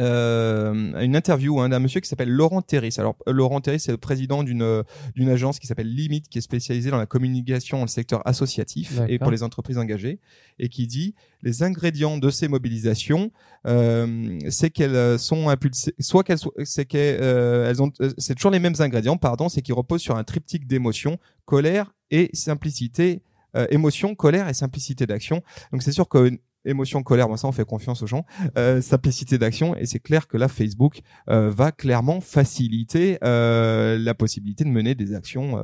euh, 0.00 0.72
une 1.00 1.14
interview 1.14 1.60
hein, 1.60 1.68
d'un 1.68 1.78
monsieur 1.78 2.00
qui 2.00 2.08
s'appelle 2.08 2.30
Laurent 2.30 2.62
Terris. 2.62 2.94
Alors 2.98 3.16
euh, 3.28 3.32
Laurent 3.32 3.60
Terris 3.60 3.80
c'est 3.80 3.92
le 3.92 3.98
président 3.98 4.42
d'une 4.42 4.62
euh, 4.62 4.82
d'une 5.14 5.28
agence 5.28 5.58
qui 5.58 5.66
s'appelle 5.66 5.94
Limit 5.94 6.22
qui 6.22 6.38
est 6.38 6.42
spécialisée 6.42 6.90
dans 6.90 6.98
la 6.98 7.06
communication 7.06 7.78
dans 7.78 7.84
le 7.84 7.88
secteur 7.88 8.26
associatif 8.26 9.00
et 9.08 9.18
pour 9.18 9.30
les 9.30 9.42
entreprises 9.42 9.78
engagées 9.78 10.18
et 10.58 10.68
qui 10.68 10.86
dit 10.86 11.14
les 11.42 11.62
ingrédients 11.62 12.18
de 12.18 12.30
ces 12.30 12.48
mobilisations 12.48 13.30
euh, 13.66 14.38
c'est 14.48 14.70
qu'elles 14.70 15.18
sont 15.18 15.48
impulsées 15.48 15.94
soit 16.00 16.24
qu'elles 16.24 16.38
c'est 16.64 16.86
qu'elles 16.86 17.22
elles 17.22 17.82
ont 17.82 17.92
c'est 18.18 18.34
toujours 18.34 18.50
les 18.50 18.60
mêmes 18.60 18.74
ingrédients 18.78 19.16
pardon 19.16 19.48
c'est 19.48 19.62
qu'ils 19.62 19.74
reposent 19.74 20.02
sur 20.02 20.16
un 20.16 20.24
triptyque 20.24 20.66
d'émotions 20.66 21.18
colère 21.44 21.92
et 22.10 22.30
simplicité 22.32 23.22
émotion, 23.70 24.14
colère 24.14 24.48
et 24.48 24.54
simplicité 24.54 25.06
d'action. 25.06 25.42
Donc 25.72 25.82
c'est 25.82 25.90
sûr 25.90 26.08
que 26.08 26.38
émotion, 26.64 27.02
colère, 27.02 27.28
moi 27.28 27.36
ça 27.36 27.48
on 27.48 27.52
fait 27.52 27.64
confiance 27.64 28.02
aux 28.02 28.06
gens, 28.06 28.24
euh, 28.56 28.80
simplicité 28.80 29.38
d'action 29.38 29.76
et 29.76 29.86
c'est 29.86 29.98
clair 29.98 30.28
que 30.28 30.36
là 30.36 30.48
Facebook 30.48 31.00
euh, 31.28 31.50
va 31.50 31.72
clairement 31.72 32.20
faciliter 32.20 33.18
euh, 33.24 33.98
la 33.98 34.14
possibilité 34.14 34.64
de 34.64 34.70
mener 34.70 34.94
des 34.94 35.14
actions 35.14 35.60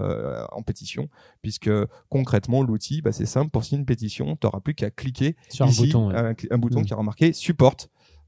en 0.52 0.62
pétition 0.62 1.08
puisque 1.42 1.70
concrètement 2.08 2.62
l'outil 2.62 3.02
bah, 3.02 3.12
c'est 3.12 3.26
simple 3.26 3.50
pour 3.50 3.64
signer 3.64 3.80
une 3.80 3.86
pétition, 3.86 4.36
tu 4.36 4.46
n'auras 4.46 4.60
plus 4.60 4.74
qu'à 4.74 4.90
cliquer 4.90 5.36
sur 5.48 5.66
un 5.66 5.70
bouton, 5.70 6.10
un, 6.10 6.58
bouton 6.58 6.80
mm. 6.80 6.84
qui 6.84 6.92
est 6.92 6.96
remarqué 6.96 7.32
support. 7.32 7.76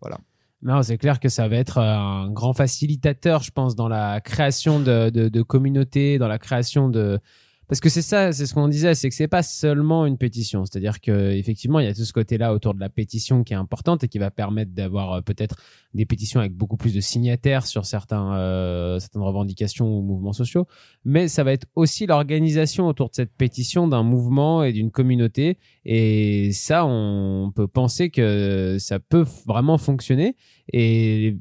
Voilà. 0.00 0.18
Non, 0.60 0.82
c'est 0.82 0.98
clair 0.98 1.20
que 1.20 1.28
ça 1.28 1.46
va 1.46 1.56
être 1.56 1.78
un 1.78 2.30
grand 2.30 2.52
facilitateur, 2.52 3.42
je 3.42 3.52
pense, 3.52 3.76
dans 3.76 3.86
la 3.86 4.20
création 4.20 4.80
de, 4.80 5.08
de, 5.08 5.28
de 5.28 5.42
communautés, 5.42 6.18
dans 6.18 6.26
la 6.26 6.38
création 6.38 6.88
de, 6.88 7.20
parce 7.68 7.80
que 7.80 7.90
c'est 7.90 8.02
ça, 8.02 8.32
c'est 8.32 8.46
ce 8.46 8.54
qu'on 8.54 8.66
disait, 8.66 8.94
c'est 8.94 9.10
que 9.10 9.14
c'est 9.14 9.28
pas 9.28 9.42
seulement 9.42 10.06
une 10.06 10.16
pétition. 10.16 10.64
C'est-à-dire 10.64 11.00
que 11.00 11.32
effectivement, 11.32 11.80
il 11.80 11.86
y 11.86 11.88
a 11.88 11.94
tout 11.94 12.04
ce 12.04 12.14
côté-là 12.14 12.54
autour 12.54 12.72
de 12.72 12.80
la 12.80 12.88
pétition 12.88 13.44
qui 13.44 13.52
est 13.52 13.56
importante 13.56 14.02
et 14.04 14.08
qui 14.08 14.18
va 14.18 14.30
permettre 14.30 14.72
d'avoir 14.72 15.12
euh, 15.12 15.20
peut-être 15.20 15.56
des 15.92 16.06
pétitions 16.06 16.40
avec 16.40 16.54
beaucoup 16.54 16.78
plus 16.78 16.94
de 16.94 17.00
signataires 17.00 17.66
sur 17.66 17.84
certains, 17.84 18.34
euh, 18.36 18.98
certaines 18.98 19.22
revendications 19.22 19.86
ou 19.86 20.00
mouvements 20.00 20.32
sociaux. 20.32 20.66
Mais 21.04 21.28
ça 21.28 21.44
va 21.44 21.52
être 21.52 21.66
aussi 21.74 22.06
l'organisation 22.06 22.86
autour 22.86 23.10
de 23.10 23.14
cette 23.14 23.34
pétition 23.36 23.86
d'un 23.86 24.02
mouvement 24.02 24.64
et 24.64 24.72
d'une 24.72 24.90
communauté. 24.90 25.58
Et 25.84 26.52
ça, 26.52 26.86
on 26.86 27.52
peut 27.54 27.68
penser 27.68 28.08
que 28.08 28.76
ça 28.78 28.98
peut 28.98 29.26
vraiment 29.46 29.76
fonctionner. 29.76 30.36
Et 30.72 31.36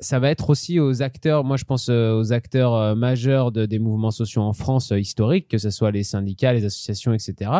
ça 0.00 0.18
va 0.18 0.30
être 0.30 0.50
aussi 0.50 0.78
aux 0.78 1.02
acteurs, 1.02 1.44
moi 1.44 1.56
je 1.56 1.64
pense 1.64 1.88
euh, 1.88 2.16
aux 2.18 2.32
acteurs 2.32 2.74
euh, 2.74 2.94
majeurs 2.94 3.50
de, 3.50 3.66
des 3.66 3.78
mouvements 3.78 4.10
sociaux 4.10 4.42
en 4.42 4.52
France 4.52 4.92
euh, 4.92 5.00
historiques, 5.00 5.48
que 5.48 5.58
ce 5.58 5.70
soit 5.70 5.90
les 5.90 6.04
syndicats, 6.04 6.52
les 6.52 6.64
associations, 6.64 7.12
etc. 7.12 7.50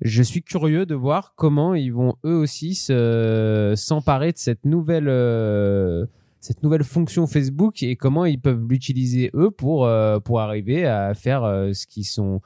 Je 0.00 0.22
suis 0.22 0.42
curieux 0.42 0.84
de 0.84 0.94
voir 0.94 1.34
comment 1.36 1.74
ils 1.74 1.92
vont 1.92 2.16
eux 2.24 2.34
aussi 2.34 2.74
s'emparer 2.74 4.32
de 4.32 4.38
cette 4.38 4.66
nouvelle 4.66 5.06
cette 6.40 6.62
nouvelle 6.62 6.84
fonction 6.84 7.26
Facebook 7.26 7.82
et 7.82 7.96
comment 7.96 8.26
ils 8.26 8.38
peuvent 8.38 8.62
l'utiliser 8.68 9.30
eux 9.32 9.50
pour 9.50 9.88
pour 10.22 10.40
arriver 10.40 10.84
à 10.84 11.14
faire 11.14 11.70
ce 11.72 11.86
qu'ils 11.86 12.04
sont 12.04 12.42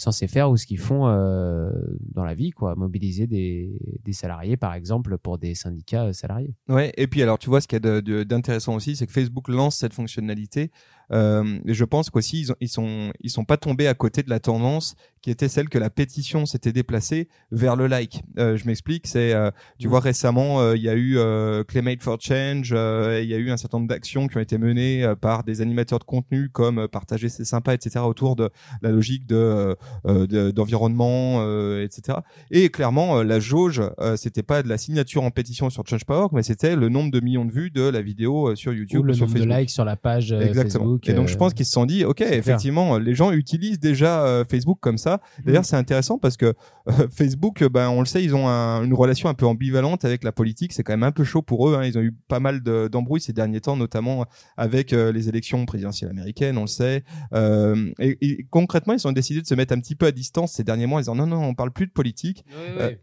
censés 0.00 0.28
faire 0.28 0.50
ou 0.50 0.56
ce 0.56 0.66
qu'ils 0.66 0.78
font 0.78 1.08
euh, 1.08 1.70
dans 2.14 2.24
la 2.24 2.34
vie, 2.34 2.50
quoi. 2.50 2.74
Mobiliser 2.74 3.26
des, 3.26 3.78
salariés, 4.12 4.56
par 4.56 4.74
exemple, 4.74 5.18
pour 5.18 5.38
des 5.38 5.54
syndicats 5.54 6.12
salariés. 6.12 6.54
Ouais, 6.68 6.92
et 6.96 7.06
puis 7.06 7.22
alors, 7.22 7.38
tu 7.38 7.48
vois, 7.48 7.60
ce 7.60 7.68
qui 7.68 7.76
est 7.76 7.80
d'intéressant 7.80 8.74
aussi, 8.74 8.96
c'est 8.96 9.06
que 9.06 9.12
Facebook 9.12 9.48
lance 9.48 9.76
cette 9.76 9.94
fonctionnalité 9.94 10.70
Euh, 10.70 10.72
je 11.10 11.84
pense 11.84 12.10
qu'aussi 12.10 12.42
ils, 12.42 12.54
ils 12.60 12.68
sont 12.68 13.12
ils 13.20 13.30
sont 13.30 13.44
pas 13.44 13.56
tombés 13.56 13.86
à 13.88 13.94
côté 13.94 14.22
de 14.22 14.30
la 14.30 14.40
tendance 14.40 14.94
qui 15.22 15.30
était 15.30 15.48
celle 15.48 15.68
que 15.68 15.76
la 15.78 15.90
pétition 15.90 16.46
s'était 16.46 16.72
déplacée 16.72 17.28
vers 17.50 17.76
le 17.76 17.86
like. 17.88 18.22
Euh, 18.38 18.56
je 18.56 18.64
m'explique, 18.66 19.06
c'est 19.06 19.34
euh, 19.34 19.50
tu 19.78 19.86
Mhm. 19.86 19.90
vois 19.90 20.00
récemment 20.00 20.60
euh, 20.60 20.76
il 20.76 20.82
y 20.82 20.88
a 20.88 20.94
eu 20.94 21.18
euh, 21.18 21.62
Claymate 21.64 22.02
for 22.02 22.16
Change, 22.20 22.70
euh, 22.74 23.20
il 23.22 23.28
y 23.28 23.34
a 23.34 23.36
eu 23.36 23.50
un 23.50 23.58
certain 23.58 23.78
nombre 23.78 23.88
d'actions 23.88 24.28
qui 24.28 24.38
ont 24.38 24.40
été 24.40 24.56
menées 24.56 25.04
euh, 25.04 25.14
par 25.14 25.44
des 25.44 25.60
animateurs 25.60 25.98
de 25.98 26.04
contenu 26.04 26.48
comme 26.48 26.78
euh, 26.78 26.88
partager 26.88 27.28
c'est 27.28 27.44
sympa 27.44 27.74
etc 27.74 28.00
autour 28.04 28.34
de 28.36 28.48
la 28.80 28.90
logique 28.90 29.26
de 29.26 29.36
euh, 29.36 29.74
euh, 30.06 30.26
de- 30.26 30.50
d'environnement 30.52 31.40
euh, 31.42 31.84
etc. 31.84 32.18
Et 32.50 32.70
clairement 32.70 33.18
euh, 33.18 33.22
la 33.24 33.40
jauge 33.40 33.82
euh, 34.00 34.16
c'était 34.16 34.42
pas 34.42 34.62
de 34.62 34.68
la 34.68 34.78
signature 34.78 35.22
en 35.22 35.30
pétition 35.30 35.68
sur 35.70 35.86
Change.org 35.86 36.30
mais 36.32 36.42
c'était 36.42 36.76
le 36.76 36.88
nombre 36.88 37.10
de 37.10 37.20
millions 37.20 37.44
de 37.44 37.52
vues 37.52 37.70
de 37.70 37.82
la 37.82 38.00
vidéo 38.00 38.48
euh, 38.50 38.54
sur 38.56 38.72
YouTube 38.72 39.00
Ou 39.00 39.02
le 39.02 39.12
sur 39.12 39.26
nombre 39.26 39.38
de 39.38 39.44
likes 39.44 39.70
sur 39.70 39.84
la 39.84 39.96
page 39.96 40.32
euh, 40.32 40.40
Exactement. 40.40 40.84
Facebook. 40.84 40.99
Et 41.08 41.12
donc 41.14 41.26
euh, 41.28 41.32
je 41.32 41.36
pense 41.36 41.54
qu'ils 41.54 41.66
se 41.66 41.72
sont 41.72 41.86
dit, 41.86 42.04
ok, 42.04 42.16
clair. 42.16 42.32
effectivement, 42.32 42.98
les 42.98 43.14
gens 43.14 43.32
utilisent 43.32 43.80
déjà 43.80 44.24
euh, 44.24 44.44
Facebook 44.48 44.78
comme 44.80 44.98
ça. 44.98 45.20
D'ailleurs, 45.44 45.62
Mm. 45.62 45.64
c'est 45.64 45.76
intéressant 45.76 46.18
parce 46.18 46.36
que 46.36 46.46
euh, 46.46 46.54
Facebook, 47.10 47.64
ben 47.68 47.88
on 47.88 48.00
le 48.00 48.06
sait, 48.06 48.22
ils 48.22 48.34
ont 48.34 48.48
un- 48.48 48.84
une 48.84 48.94
relation 48.94 49.28
un 49.28 49.34
peu 49.34 49.46
ambivalente 49.46 50.04
avec 50.04 50.24
la 50.24 50.32
politique. 50.32 50.72
C'est 50.72 50.82
quand 50.82 50.92
même 50.92 51.02
un 51.02 51.12
peu 51.12 51.24
chaud 51.24 51.42
pour 51.42 51.68
eux. 51.68 51.76
hein. 51.76 51.84
Ils 51.84 51.96
ont 51.98 52.02
eu 52.02 52.12
pas 52.28 52.40
mal 52.40 52.62
de- 52.62 52.88
d'embrouilles 52.88 53.20
ces 53.20 53.32
derniers 53.32 53.60
temps, 53.60 53.76
notamment 53.76 54.26
avec 54.56 54.92
euh, 54.92 55.12
les 55.12 55.28
élections 55.28 55.64
présidentielles 55.66 56.10
américaines, 56.10 56.58
on 56.58 56.62
le 56.62 56.66
sait. 56.66 57.04
Euh, 57.32 57.90
et, 57.98 58.18
et 58.20 58.46
concrètement, 58.50 58.92
ils 58.94 59.06
ont 59.06 59.12
décidé 59.12 59.40
de 59.42 59.46
se 59.46 59.54
mettre 59.54 59.72
un 59.74 59.80
petit 59.80 59.94
peu 59.94 60.06
à 60.06 60.12
distance 60.12 60.52
ces 60.52 60.64
derniers 60.64 60.86
mois, 60.86 60.98
en 60.98 61.02
disant 61.02 61.14
non, 61.14 61.26
non, 61.26 61.42
on 61.42 61.54
parle 61.54 61.70
plus 61.72 61.86
de 61.86 61.92
politique. 61.92 62.44
Oui, 62.48 62.54
oui. 62.78 62.96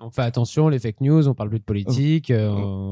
Euh, 0.00 0.04
On 0.04 0.10
fait 0.10 0.22
attention, 0.22 0.68
les 0.68 0.78
fake 0.78 1.00
news, 1.00 1.28
on 1.28 1.34
parle 1.34 1.50
plus 1.50 1.58
de 1.60 1.64
politique. 1.64 2.30
euh, 2.30 2.50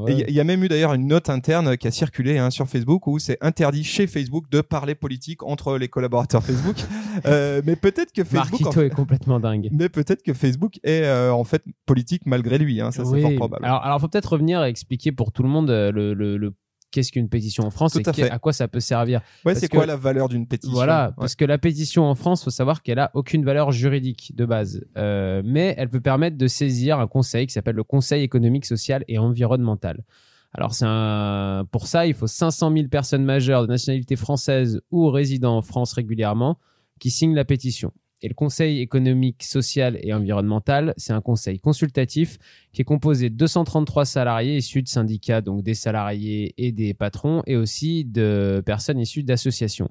Il 0.08 0.14
ouais. 0.14 0.20
y, 0.20 0.22
a- 0.24 0.28
il 0.28 0.34
y 0.34 0.40
a 0.40 0.44
même 0.44 0.62
eu 0.62 0.68
d'ailleurs 0.68 0.94
une 0.94 1.06
note 1.06 1.30
interne 1.30 1.76
qui 1.76 1.86
a 1.88 1.90
circulé 1.90 2.38
hein, 2.38 2.50
sur 2.50 2.68
Facebook 2.68 3.06
où 3.06 3.18
c'est 3.18 3.38
interdit 3.40 3.84
chez 3.84 4.06
Facebook 4.06 4.48
de 4.50 4.60
parler 4.60 4.94
politique 4.94 5.42
entre 5.42 5.76
les 5.78 5.88
collaborateurs 5.88 6.42
Facebook. 6.42 6.76
Euh, 7.26 7.60
mais 7.66 7.76
peut-être 7.76 8.10
que 8.10 8.24
Facebook, 8.24 8.62
Marquito 8.62 8.80
en- 8.80 8.84
est 8.84 8.88
complètement 8.90 9.38
dingue. 9.38 9.68
mais 9.70 9.90
peut-être 9.90 10.22
que 10.22 10.32
Facebook 10.32 10.78
est 10.82 11.02
euh, 11.04 11.30
en 11.32 11.44
fait 11.44 11.62
politique 11.84 12.22
malgré 12.24 12.56
lui. 12.56 12.80
Hein, 12.80 12.90
ça 12.90 13.04
c'est 13.04 13.20
fort 13.20 13.34
probable. 13.36 13.66
Alors, 13.66 13.84
alors 13.84 14.00
faut 14.00 14.08
peut-être 14.08 14.32
revenir 14.32 14.64
et 14.64 14.68
expliquer 14.70 15.12
pour 15.12 15.30
tout 15.30 15.42
le 15.42 15.50
monde 15.50 15.68
euh, 15.68 15.92
le, 15.92 16.14
le, 16.14 16.38
le- 16.38 16.54
qu'est-ce 16.92 17.10
qu'une 17.10 17.28
pétition 17.28 17.64
en 17.64 17.70
France 17.70 17.94
Tout 17.94 18.20
et 18.20 18.30
à 18.30 18.38
quoi 18.38 18.52
ça 18.52 18.68
peut 18.68 18.78
servir. 18.78 19.20
ouais, 19.44 19.56
c'est 19.56 19.66
quoi 19.68 19.86
la 19.86 19.96
valeur 19.96 20.28
d'une 20.28 20.46
pétition 20.46 20.72
Voilà, 20.72 21.08
Ouais. 21.08 21.14
parce 21.18 21.34
que 21.34 21.44
la 21.44 21.58
pétition 21.58 22.04
en 22.04 22.14
France, 22.14 22.44
faut 22.44 22.50
savoir 22.50 22.82
qu'elle 22.82 23.00
a 23.00 23.10
aucune 23.14 23.44
valeur 23.44 23.72
juridique 23.72 24.32
de 24.36 24.44
base, 24.44 24.84
Euh, 24.96 25.42
mais 25.44 25.74
elle 25.78 25.88
peut 25.88 26.00
permettre 26.00 26.36
de 26.38 26.46
saisir 26.46 27.00
un 27.00 27.08
conseil 27.08 27.46
qui 27.48 27.52
s'appelle 27.52 27.74
le 27.74 27.82
Conseil 27.84 28.22
économique, 28.22 28.64
social 28.66 29.04
et 29.08 29.18
environnemental. 29.18 30.04
Alors 30.54 30.74
c'est 30.74 30.84
un... 30.86 31.64
pour 31.72 31.86
ça, 31.86 32.06
il 32.06 32.12
faut 32.14 32.26
500 32.26 32.70
000 32.74 32.88
personnes 32.88 33.24
majeures 33.24 33.62
de 33.62 33.68
nationalité 33.68 34.16
française 34.16 34.82
ou 34.90 35.08
résidant 35.10 35.56
en 35.56 35.62
France 35.62 35.94
régulièrement 35.94 36.58
qui 37.00 37.10
signent 37.10 37.34
la 37.34 37.46
pétition. 37.46 37.90
Et 38.22 38.28
le 38.28 38.34
Conseil 38.34 38.80
économique, 38.80 39.42
social 39.42 39.98
et 40.00 40.14
environnemental, 40.14 40.94
c'est 40.96 41.12
un 41.12 41.20
conseil 41.20 41.58
consultatif 41.58 42.38
qui 42.72 42.82
est 42.82 42.84
composé 42.84 43.30
de 43.30 43.34
233 43.34 44.04
salariés 44.04 44.56
issus 44.56 44.82
de 44.82 44.88
syndicats, 44.88 45.40
donc 45.40 45.64
des 45.64 45.74
salariés 45.74 46.54
et 46.56 46.70
des 46.70 46.94
patrons, 46.94 47.42
et 47.46 47.56
aussi 47.56 48.04
de 48.04 48.62
personnes 48.64 49.00
issues 49.00 49.24
d'associations. 49.24 49.90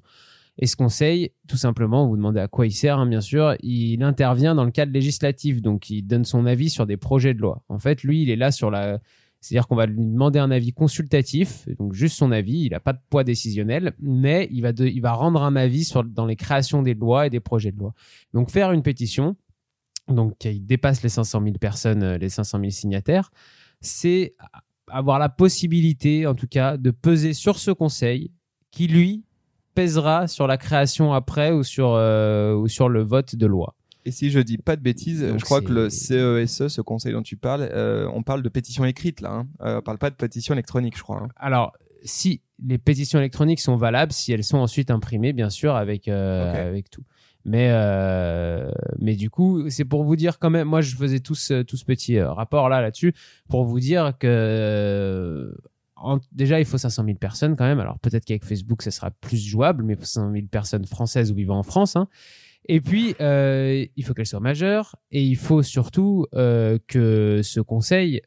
Et 0.59 0.67
ce 0.67 0.75
conseil, 0.75 1.31
tout 1.47 1.57
simplement, 1.57 2.07
vous 2.07 2.15
demandez 2.15 2.39
à 2.39 2.47
quoi 2.47 2.67
il 2.67 2.71
sert, 2.71 2.99
hein, 2.99 3.05
bien 3.05 3.21
sûr, 3.21 3.55
il 3.61 4.01
intervient 4.03 4.55
dans 4.55 4.65
le 4.65 4.71
cadre 4.71 4.93
législatif, 4.93 5.61
donc 5.61 5.89
il 5.89 6.03
donne 6.03 6.25
son 6.25 6.45
avis 6.45 6.69
sur 6.69 6.85
des 6.85 6.97
projets 6.97 7.33
de 7.33 7.39
loi. 7.39 7.63
En 7.67 7.79
fait, 7.79 8.03
lui, 8.03 8.23
il 8.23 8.29
est 8.29 8.35
là 8.35 8.51
sur 8.51 8.71
la... 8.71 8.99
C'est-à-dire 9.41 9.67
qu'on 9.67 9.75
va 9.75 9.87
lui 9.87 10.05
demander 10.05 10.37
un 10.37 10.51
avis 10.51 10.71
consultatif, 10.71 11.67
donc 11.79 11.93
juste 11.93 12.15
son 12.15 12.31
avis, 12.31 12.65
il 12.65 12.71
n'a 12.71 12.79
pas 12.79 12.93
de 12.93 12.99
poids 13.09 13.23
décisionnel, 13.23 13.93
mais 13.99 14.47
il 14.51 14.61
va, 14.61 14.69
il 14.69 15.01
va 15.01 15.13
rendre 15.13 15.41
un 15.41 15.55
avis 15.55 15.91
dans 16.05 16.27
les 16.27 16.35
créations 16.35 16.83
des 16.83 16.93
lois 16.93 17.25
et 17.25 17.31
des 17.31 17.39
projets 17.39 17.71
de 17.71 17.79
loi. 17.79 17.93
Donc 18.33 18.51
faire 18.51 18.71
une 18.71 18.83
pétition, 18.83 19.35
donc 20.07 20.37
qui 20.37 20.59
dépasse 20.59 21.01
les 21.01 21.09
500 21.09 21.41
000 21.43 21.57
personnes, 21.57 22.03
euh, 22.03 22.17
les 22.19 22.29
500 22.29 22.59
000 22.59 22.69
signataires, 22.69 23.31
c'est 23.79 24.35
avoir 24.87 25.17
la 25.17 25.29
possibilité, 25.29 26.27
en 26.27 26.35
tout 26.35 26.47
cas, 26.47 26.77
de 26.77 26.91
peser 26.91 27.33
sur 27.33 27.57
ce 27.57 27.71
conseil 27.71 28.31
qui, 28.69 28.87
lui, 28.87 29.23
pèsera 29.73 30.27
sur 30.27 30.45
la 30.45 30.57
création 30.57 31.13
après 31.13 31.51
ou 31.51 31.63
sur, 31.63 31.93
euh, 31.93 32.53
ou 32.53 32.67
sur 32.67 32.89
le 32.89 33.01
vote 33.01 33.35
de 33.35 33.45
loi. 33.47 33.75
Et 34.05 34.11
si 34.11 34.31
je 34.31 34.39
dis 34.39 34.57
pas 34.57 34.75
de 34.75 34.81
bêtises, 34.81 35.21
Donc 35.23 35.39
je 35.39 35.45
crois 35.45 35.61
que 35.61 35.71
le 35.71 35.89
CESE, 35.89 36.67
ce 36.67 36.81
conseil 36.81 37.13
dont 37.13 37.21
tu 37.21 37.37
parles, 37.37 37.69
euh, 37.71 38.07
on 38.13 38.23
parle 38.23 38.41
de 38.41 38.49
pétition 38.49 38.83
écrite 38.85 39.21
là. 39.21 39.31
Hein. 39.31 39.47
Euh, 39.61 39.77
on 39.79 39.81
parle 39.81 39.97
pas 39.99 40.09
de 40.09 40.15
pétition 40.15 40.53
électronique, 40.55 40.97
je 40.97 41.03
crois. 41.03 41.21
hein. 41.23 41.27
Alors, 41.37 41.73
si 42.03 42.41
les 42.65 42.77
pétitions 42.79 43.19
électroniques 43.19 43.59
sont 43.59 43.75
valables, 43.75 44.11
si 44.11 44.31
elles 44.31 44.43
sont 44.43 44.57
ensuite 44.57 44.89
imprimées, 44.91 45.33
bien 45.33 45.49
sûr, 45.51 45.75
avec, 45.75 46.07
euh, 46.07 46.67
avec 46.69 46.89
tout. 46.89 47.03
Mais, 47.45 47.69
euh, 47.71 48.71
mais 48.99 49.15
du 49.15 49.29
coup, 49.31 49.69
c'est 49.69 49.85
pour 49.85 50.03
vous 50.03 50.15
dire 50.15 50.37
quand 50.39 50.49
même, 50.51 50.67
moi 50.67 50.81
je 50.81 50.95
faisais 50.95 51.19
tout 51.19 51.33
ce, 51.35 51.63
tout 51.63 51.75
ce 51.77 51.85
petit 51.85 52.19
rapport 52.21 52.69
là 52.69 52.81
là-dessus, 52.81 53.13
pour 53.49 53.65
vous 53.65 53.79
dire 53.79 54.13
que 54.19 55.55
déjà 56.31 56.59
il 56.59 56.65
faut 56.65 56.77
500 56.77 57.03
000 57.05 57.17
personnes 57.17 57.55
quand 57.55 57.65
même. 57.65 57.79
Alors 57.79 57.97
peut-être 57.99 58.25
qu'avec 58.25 58.45
Facebook 58.45 58.81
ça 58.81 58.91
sera 58.91 59.11
plus 59.11 59.37
jouable, 59.43 59.83
mais 59.83 59.93
il 59.93 59.99
faut 59.99 60.05
500 60.05 60.31
000 60.33 60.45
personnes 60.47 60.85
françaises 60.85 61.31
ou 61.31 61.35
vivant 61.35 61.57
en 61.57 61.63
France. 61.63 61.95
hein. 61.95 62.07
Et 62.67 62.81
puis, 62.81 63.15
euh, 63.19 63.85
il 63.95 64.03
faut 64.03 64.13
qu'elles 64.13 64.27
soient 64.27 64.39
majeures 64.39 64.95
et 65.11 65.23
il 65.23 65.35
faut 65.35 65.63
surtout 65.63 66.27
euh, 66.33 66.77
que 66.87 67.41
ce 67.43 67.59
conseil 67.59 68.21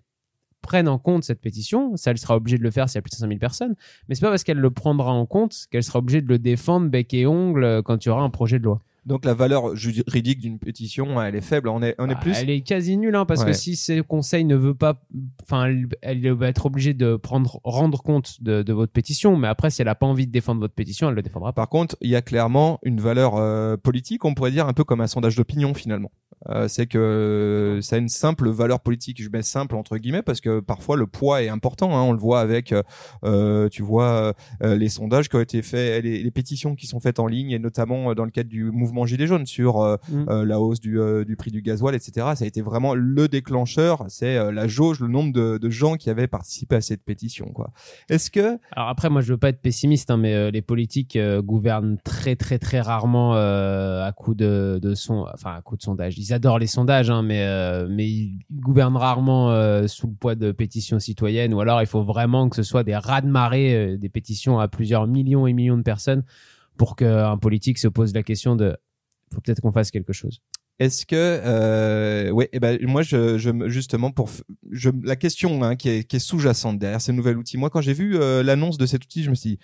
prenne 0.61 0.89
en 0.89 0.99
compte 0.99 1.25
cette 1.25 1.41
pétition. 1.41 1.97
Ça, 1.97 2.11
elle 2.11 2.19
sera 2.19 2.37
obligée 2.37 2.59
de 2.59 2.63
le 2.63 2.71
faire 2.71 2.89
s'il 2.89 2.97
y 2.97 2.99
a 2.99 3.03
plus 3.03 3.11
de 3.11 3.17
500 3.17 3.29
000 3.29 3.39
personnes. 3.39 3.75
Mais 4.09 4.15
c'est 4.15 4.23
pas 4.23 4.31
parce 4.31 4.45
qu'elle 4.45 4.59
le 4.59 4.71
prendra 4.71 5.13
en 5.13 5.27
compte 5.27 5.55
qu'elle 5.71 5.85
sera 5.85 5.99
obligée 6.01 6.21
de 6.21 6.29
le 6.29 6.39
défendre 6.39 6.89
bec 6.89 7.13
et 7.15 7.27
ongle 7.27 7.65
euh, 7.65 7.83
quand 7.83 8.05
il 8.05 8.09
y 8.09 8.11
aura 8.11 8.23
un 8.23 8.31
projet 8.31 8.59
de 8.59 8.65
loi. 8.65 8.81
Donc 9.07 9.25
la 9.25 9.35
valeur 9.35 9.77
juridique 9.77 10.41
d'une 10.41 10.59
pétition, 10.59 11.21
elle 11.21 11.35
est 11.35 11.41
faible. 11.43 11.69
On 11.69 11.83
est, 11.83 11.95
on 11.99 12.07
est 12.09 12.15
Bah, 12.15 12.21
plus. 12.23 12.37
Elle 12.39 12.51
est 12.51 12.63
quasi 12.63 12.97
nulle, 12.97 13.15
hein, 13.17 13.27
parce 13.27 13.41
Ouais. 13.41 13.47
que 13.49 13.53
si 13.53 13.77
ce 13.77 14.01
conseil 14.01 14.45
ne 14.45 14.57
veut 14.57 14.75
pas, 14.75 15.03
enfin, 15.43 15.67
elle, 15.67 15.89
elle 16.01 16.33
va 16.33 16.49
être 16.49 16.67
obligée 16.67 16.95
de 16.95 17.17
prendre, 17.17 17.61
rendre 17.65 18.03
compte 18.03 18.43
de, 18.43 18.63
de 18.63 18.73
votre 18.73 18.93
pétition. 18.93 19.37
Mais 19.37 19.49
après, 19.49 19.71
si 19.71 19.83
elle 19.83 19.89
a 19.89 19.95
pas 19.95 20.07
envie 20.07 20.27
de 20.27 20.33
défendre 20.33 20.61
votre 20.61 20.75
pétition, 20.75 21.09
elle 21.09 21.15
le 21.17 21.23
défendra 21.23 21.53
pas. 21.53 21.63
Par 21.63 21.69
contre, 21.69 21.97
il 22.01 22.09
y 22.11 22.17
a 22.17 22.23
clairement 22.23 22.79
une 22.83 23.01
valeur 23.01 23.37
euh, 23.37 23.77
politique, 23.77 24.25
on 24.25 24.35
pourrait 24.35 24.51
dire 24.53 24.67
un 24.69 24.73
peu 24.73 24.85
comme 24.85 25.01
un 25.01 25.07
sondage 25.07 25.37
d'opinion 25.37 25.75
finalement. 25.75 26.11
Euh, 26.51 26.69
c'est 26.69 26.87
que 26.87 27.79
ça 27.83 27.97
a 27.97 27.99
une 27.99 28.09
simple 28.09 28.51
valeur 28.51 28.81
politique. 28.81 29.23
Je 29.23 29.29
mets 29.31 29.43
simple 29.43 29.77
entre 29.77 29.97
guillemets 29.97 30.23
parce 30.23 30.41
que 30.43 30.61
parfois 30.61 30.97
le 30.97 31.07
poids 31.07 31.43
est 31.43 31.49
important. 31.49 31.97
Hein, 31.97 32.03
on 32.03 32.13
le 32.13 32.19
voit 32.19 32.41
avec, 32.41 32.75
euh, 33.25 33.69
tu 33.71 33.83
vois, 33.83 34.35
les 34.61 34.89
sondages 34.89 35.29
qui 35.29 35.37
ont 35.37 35.41
été 35.41 35.63
faits, 35.63 36.05
les, 36.05 36.23
les 36.23 36.31
pétitions 36.31 36.75
qui 36.75 36.87
sont 36.87 37.01
faites 37.01 37.19
en 37.19 37.27
ligne 37.27 37.51
et 37.53 37.59
notamment 37.59 38.15
dans 38.15 38.25
le 38.25 38.31
cadre 38.31 38.49
du 38.51 38.65
mouvement 38.71 38.94
Gilets 39.07 39.27
jaunes 39.27 39.47
sur 39.47 39.81
euh, 39.81 39.97
Mm. 40.11 40.27
euh, 40.29 40.45
la 40.45 40.61
hausse 40.61 40.81
du, 40.81 41.01
euh, 41.01 41.25
du 41.25 41.37
prix 41.37 41.51
du 41.51 41.63
gasoil, 41.63 41.95
etc. 41.95 42.13
Ça 42.35 42.45
a 42.45 42.47
été 42.47 42.61
vraiment 42.63 42.95
le 42.95 43.27
déclencheur. 43.29 44.05
C'est 44.09 44.37
euh, 44.37 44.53
la 44.53 44.67
jauge, 44.69 45.01
le 45.01 45.09
nombre 45.09 45.33
de, 45.33 45.59
de 45.59 45.71
gens 45.71 45.97
qui 45.97 46.11
avaient 46.11 46.27
participé 46.27 46.77
à 46.77 46.81
cette 46.81 47.03
pétition. 47.05 47.47
Quoi. 47.53 47.73
Est-ce 48.09 48.31
que 48.31 48.59
Alors 48.73 48.89
après, 48.89 49.11
moi, 49.11 49.21
je 49.21 49.33
veux 49.33 49.39
pas 49.39 49.49
être 49.49 49.61
pessimiste, 49.61 50.11
hein, 50.11 50.17
mais 50.17 50.35
euh, 50.35 50.51
les 50.51 50.63
politiques 50.63 51.17
euh, 51.17 51.43
gouvernent 51.43 51.99
très, 52.05 52.37
très, 52.37 52.59
très 52.59 52.81
rarement 52.81 53.35
euh, 53.35 54.05
à 54.07 54.13
coup 54.13 54.35
de, 54.35 54.79
de 54.81 54.95
son, 54.95 55.27
enfin 55.35 55.55
à 55.57 55.63
coup 55.63 55.77
de 55.77 55.83
sondage. 55.83 56.19
Ils 56.19 56.33
adorent 56.33 56.59
les 56.59 56.67
sondages, 56.67 57.11
hein, 57.11 57.23
mais 57.23 57.43
euh, 57.45 57.87
mais 57.91 58.07
ils 58.09 58.39
gouvernent 58.53 58.97
rarement 58.97 59.51
euh, 59.51 59.87
sous 59.87 60.07
le 60.07 60.15
poids 60.15 60.35
de 60.35 60.53
pétitions 60.53 60.99
citoyennes. 60.99 61.55
Ou 61.55 61.61
alors, 61.61 61.81
il 61.81 61.87
faut 61.87 62.03
vraiment 62.05 62.49
que 62.49 62.57
ce 62.57 62.63
soit 62.63 62.85
des 62.85 62.97
raz 62.97 63.23
de 63.23 63.29
marée, 63.29 63.75
euh, 63.75 63.97
des 63.97 64.09
pétitions 64.09 64.59
à 64.59 64.69
plusieurs 64.69 65.07
millions 65.07 65.47
et 65.47 65.53
millions 65.53 65.79
de 65.79 65.83
personnes, 65.83 66.23
pour 66.77 66.97
qu'un 66.97 67.37
politique 67.39 67.79
se 67.79 67.89
pose 67.89 68.15
la 68.15 68.23
question 68.23 68.57
de, 68.57 68.77
faut 69.33 69.41
peut-être 69.41 69.61
qu'on 69.61 69.73
fasse 69.73 69.91
quelque 69.91 70.13
chose. 70.13 70.41
Est-ce 70.81 71.07
que 71.07 71.15
euh, 71.17 72.31
ouais 72.31 72.49
eh 72.53 72.59
ben 72.59 72.79
moi 72.83 73.03
je, 73.03 73.39
je 73.39 73.51
me- 73.51 73.69
justement 73.69 74.11
pour 74.11 74.29
je 74.73 74.91
la 75.05 75.15
question 75.15 75.63
hein, 75.63 75.77
qui 75.77 75.89
est 75.89 76.05
qui 76.05 76.17
est 76.17 76.19
sous-jacente 76.19 76.81
derrière 76.81 77.01
ce 77.01 77.13
nouvel 77.13 77.39
outil 77.39 77.57
moi 77.59 77.71
quand 77.71 77.81
j'ai 77.81 77.93
vu 77.93 78.17
euh, 78.17 78.43
l'annonce 78.43 78.77
de 78.77 78.85
cet 78.87 79.05
outil 79.05 79.23
je 79.23 79.31
me 79.31 79.37
suis 79.37 79.51
dit 79.51 79.59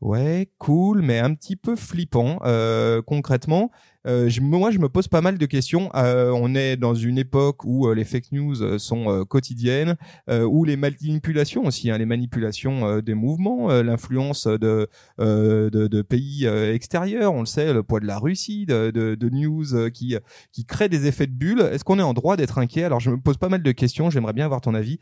ouais 0.00 0.50
cool 0.58 1.02
mais 1.02 1.20
un 1.20 1.32
petit 1.34 1.54
peu 1.54 1.76
flippant 1.76 2.40
euh, 2.44 3.00
concrètement 3.00 3.70
euh, 4.06 4.30
moi 4.40 4.70
je 4.70 4.78
me 4.78 4.88
pose 4.88 5.08
pas 5.08 5.20
mal 5.20 5.38
de 5.38 5.46
questions 5.46 5.90
Euh, 5.94 6.30
on 6.34 6.54
est 6.54 6.76
dans 6.76 6.94
une 6.94 7.18
époque 7.18 7.64
où 7.64 7.88
euh, 7.88 7.94
les 7.94 8.04
fake 8.04 8.32
news 8.32 8.78
sont 8.78 9.24
quotidiennes 9.28 9.96
où 10.28 10.64
les 10.64 10.76
manipulations 10.76 11.64
aussi 11.64 11.90
hein, 11.90 11.98
les 11.98 12.06
manipulations 12.06 13.00
des 13.00 13.14
mouvements 13.14 13.68
l'influence 13.82 14.46
de, 14.46 14.88
de 15.18 16.02
pays 16.02 16.46
extérieurs 16.46 17.32
on 17.32 17.40
le 17.40 17.46
sait 17.46 17.72
le 17.72 17.82
poids 17.82 18.00
de 18.00 18.06
la 18.06 18.18
Russie 18.18 18.66
de, 18.66 18.90
de, 18.90 19.28
news 19.28 19.90
qui 19.90 20.16
qui 20.52 20.64
crée 20.64 20.88
des 20.88 21.06
effets 21.06 21.26
de 21.26 21.32
bulle. 21.32 21.60
Est-ce 21.60 21.84
qu'on 21.84 21.98
est 21.98 22.02
en 22.02 22.14
droit 22.14 22.36
d'être 22.36 22.58
inquiet? 22.58 22.84
Alors 22.84 23.00
je 23.00 23.10
me 23.10 23.18
pose 23.18 23.36
pas 23.36 23.48
mal 23.48 23.62
de 23.62 23.72
questions, 23.72 24.10
j'aimerais 24.10 24.32
bien 24.32 24.44
avoir 24.44 24.60
ton 24.60 24.74
avis. 24.74 24.98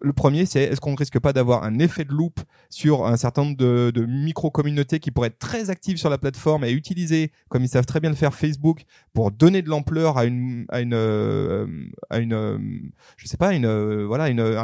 Le 0.00 0.12
premier, 0.12 0.46
c'est 0.46 0.62
est-ce 0.62 0.80
qu'on 0.80 0.94
risque 0.94 1.18
pas 1.18 1.32
d'avoir 1.32 1.64
un 1.64 1.78
effet 1.78 2.04
de 2.04 2.12
loupe 2.12 2.40
sur 2.70 3.06
un 3.06 3.16
certain 3.16 3.44
nombre 3.44 3.56
de 3.56 4.06
micro-communautés 4.06 5.00
qui 5.00 5.10
pourraient 5.10 5.28
être 5.28 5.38
très 5.38 5.70
actives 5.70 5.96
sur 5.96 6.10
la 6.10 6.18
plateforme 6.18 6.64
et 6.64 6.72
utiliser, 6.72 7.32
comme 7.48 7.64
ils 7.64 7.68
savent 7.68 7.86
très 7.86 8.00
bien 8.00 8.10
le 8.10 8.16
faire 8.16 8.34
Facebook, 8.42 8.78
pour 9.14 9.30
donner 9.30 9.62
de 9.62 9.68
l'ampleur 9.68 10.18
à 10.18 10.22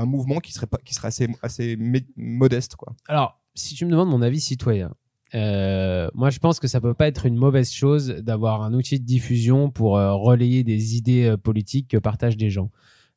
un 0.02 0.06
mouvement 0.06 0.38
qui 0.44 0.52
serait 0.52 0.66
pas 0.66 0.78
qui 0.84 0.94
serait 0.94 1.08
assez 1.08 1.28
assez 1.42 1.76
modeste. 2.16 2.72
Alors, 3.06 3.40
si 3.54 3.74
tu 3.74 3.84
me 3.86 3.90
demandes 3.90 4.10
mon 4.10 4.22
avis 4.22 4.40
citoyen, 4.40 4.90
Euh, 5.34 6.08
moi, 6.14 6.30
je 6.30 6.38
pense 6.38 6.58
que 6.58 6.68
ça 6.68 6.80
peut 6.80 6.94
pas 6.94 7.06
être 7.06 7.26
une 7.26 7.36
mauvaise 7.36 7.70
chose 7.70 8.08
d'avoir 8.28 8.62
un 8.62 8.72
outil 8.72 8.98
de 8.98 9.04
diffusion 9.04 9.70
pour 9.70 9.98
euh, 9.98 10.14
relayer 10.14 10.64
des 10.64 10.96
idées 10.96 11.26
euh, 11.26 11.36
politiques 11.36 11.88
que 11.88 11.98
partagent 11.98 12.38
des 12.38 12.50
gens. 12.50 12.70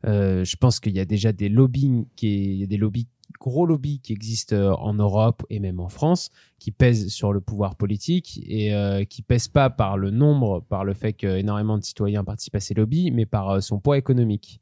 Euh, 0.06 0.44
je 0.44 0.56
pense 0.56 0.80
qu'il 0.80 0.96
y 0.96 1.00
a 1.00 1.06
déjà 1.06 1.32
des 1.32 1.50
lobbying, 1.50 2.06
qui 2.16 2.54
il 2.54 2.56
y 2.56 2.64
a 2.64 2.68
des 2.68 2.78
lobbies, 2.78 3.08
gros 3.40 3.66
lobbies 3.66 4.00
qui 4.00 4.14
existent 4.14 4.56
euh, 4.56 4.72
en 4.74 4.94
Europe 4.94 5.44
et 5.50 5.60
même 5.60 5.80
en 5.80 5.90
France, 5.90 6.30
qui 6.60 6.72
pèsent 6.72 7.10
sur 7.10 7.34
le 7.34 7.42
pouvoir 7.42 7.76
politique 7.76 8.40
et 8.46 8.74
euh, 8.74 9.04
qui 9.04 9.22
pèsent 9.22 9.48
pas 9.48 9.70
par 9.70 9.98
le 9.98 10.12
nombre, 10.12 10.62
par 10.62 10.84
le 10.86 10.94
fait 10.94 11.14
qu'énormément 11.14 11.78
de 11.78 11.84
citoyens 11.84 12.24
participent 12.24 12.56
à 12.56 12.60
ces 12.60 12.74
lobbies, 12.74 13.12
mais 13.12 13.26
par 13.26 13.50
euh, 13.50 13.60
son 13.60 13.80
poids 13.80 13.98
économique. 13.98 14.62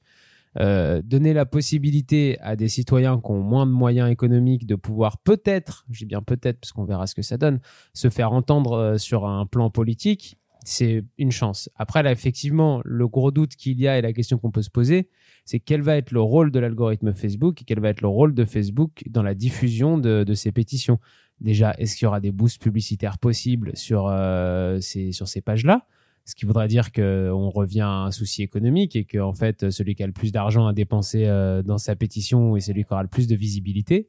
Euh, 0.60 1.04
donner 1.04 1.34
la 1.34 1.46
possibilité 1.46 2.40
à 2.40 2.56
des 2.56 2.70
citoyens 2.70 3.20
qui 3.20 3.32
ont 3.32 3.42
moins 3.44 3.68
de 3.68 3.72
moyens 3.72 4.10
économiques 4.10 4.66
de 4.66 4.76
pouvoir 4.76 5.20
peut-être, 5.20 5.86
j'ai 5.92 6.06
bien 6.06 6.24
peut-être 6.24 6.60
parce 6.60 6.72
qu'on 6.72 6.86
verra 6.86 7.06
ce 7.06 7.14
que 7.14 7.22
ça 7.22 7.38
donne, 7.38 7.60
se 7.94 8.10
faire 8.10 8.34
entendre 8.34 8.98
sur 8.98 9.28
un 9.28 9.46
plan 9.46 9.70
politique, 9.70 10.40
c'est 10.66 11.04
une 11.18 11.32
chance. 11.32 11.70
Après, 11.76 12.02
là, 12.02 12.12
effectivement, 12.12 12.82
le 12.84 13.08
gros 13.08 13.32
doute 13.32 13.56
qu'il 13.56 13.80
y 13.80 13.88
a 13.88 13.98
et 13.98 14.02
la 14.02 14.12
question 14.12 14.38
qu'on 14.38 14.52
peut 14.52 14.62
se 14.62 14.70
poser, 14.70 15.10
c'est 15.50 15.60
quel 15.60 15.82
va 15.82 15.98
être 15.98 16.12
le 16.12 16.22
rôle 16.22 16.52
de 16.52 16.60
l'algorithme 16.60 17.12
Facebook 17.16 17.64
et 17.64 17.66
quel 17.66 17.80
va 17.80 17.90
être 17.90 18.02
le 18.02 18.08
rôle 18.08 18.36
de 18.36 18.46
Facebook 18.46 19.04
dans 19.10 19.24
la 19.24 19.34
diffusion 19.34 19.98
de, 19.98 20.34
ces 20.36 20.52
pétitions. 20.52 21.00
Déjà, 21.42 21.74
est-ce 21.80 21.96
qu'il 21.96 22.06
y 22.06 22.08
aura 22.08 22.20
des 22.20 22.32
boosts 22.32 22.62
publicitaires 22.62 23.18
possibles 23.18 23.76
sur, 23.76 24.06
euh, 24.12 24.80
ces 24.80 25.42
pages-là? 25.44 25.88
Ce 26.26 26.36
qui 26.36 26.46
voudrait 26.46 26.68
dire 26.68 26.92
qu'on 26.92 27.50
revient 27.50 27.82
à 27.82 28.04
un 28.04 28.12
souci 28.12 28.44
économique 28.44 28.96
et 28.96 29.06
que 29.06 29.18
en 29.18 29.34
fait 29.34 29.72
celui 29.72 29.96
qui 29.96 30.04
a 30.04 30.06
le 30.06 30.14
plus 30.14 30.32
d'argent 30.32 30.68
à 30.68 30.74
dépenser 30.74 31.26
euh, 31.26 31.64
dans 31.64 31.80
sa 31.80 31.96
pétition 31.96 32.56
est 32.56 32.60
celui 32.60 32.84
qui 32.84 32.94
aura 32.94 33.02
le 33.02 33.10
plus 33.10 33.26
de 33.26 33.36
visibilité. 33.36 34.08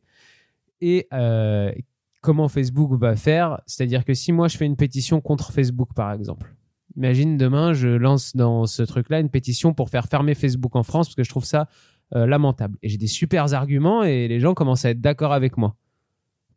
Et 0.82 1.06
euh, 1.14 1.72
comment 2.20 2.48
Facebook 2.48 2.92
va 3.00 3.16
faire? 3.16 3.62
C'est-à-dire 3.64 4.04
que 4.04 4.12
si 4.12 4.30
moi 4.30 4.48
je 4.48 4.58
fais 4.58 4.66
une 4.66 4.76
pétition 4.76 5.22
contre 5.22 5.52
Facebook 5.52 5.94
par 5.94 6.12
exemple, 6.12 6.54
imagine 6.96 7.36
demain 7.36 7.72
je 7.72 7.88
lance 7.88 8.34
dans 8.36 8.66
ce 8.66 8.82
truc-là 8.82 9.20
une 9.20 9.30
pétition 9.30 9.74
pour 9.74 9.90
faire 9.90 10.06
fermer 10.06 10.34
Facebook 10.34 10.76
en 10.76 10.82
France 10.82 11.08
parce 11.08 11.16
que 11.16 11.24
je 11.24 11.30
trouve 11.30 11.44
ça 11.44 11.68
euh, 12.14 12.26
lamentable. 12.26 12.76
Et 12.82 12.88
j'ai 12.88 12.98
des 12.98 13.06
super 13.06 13.52
arguments 13.54 14.02
et 14.02 14.28
les 14.28 14.40
gens 14.40 14.54
commencent 14.54 14.84
à 14.84 14.90
être 14.90 15.00
d'accord 15.00 15.32
avec 15.32 15.56
moi. 15.56 15.76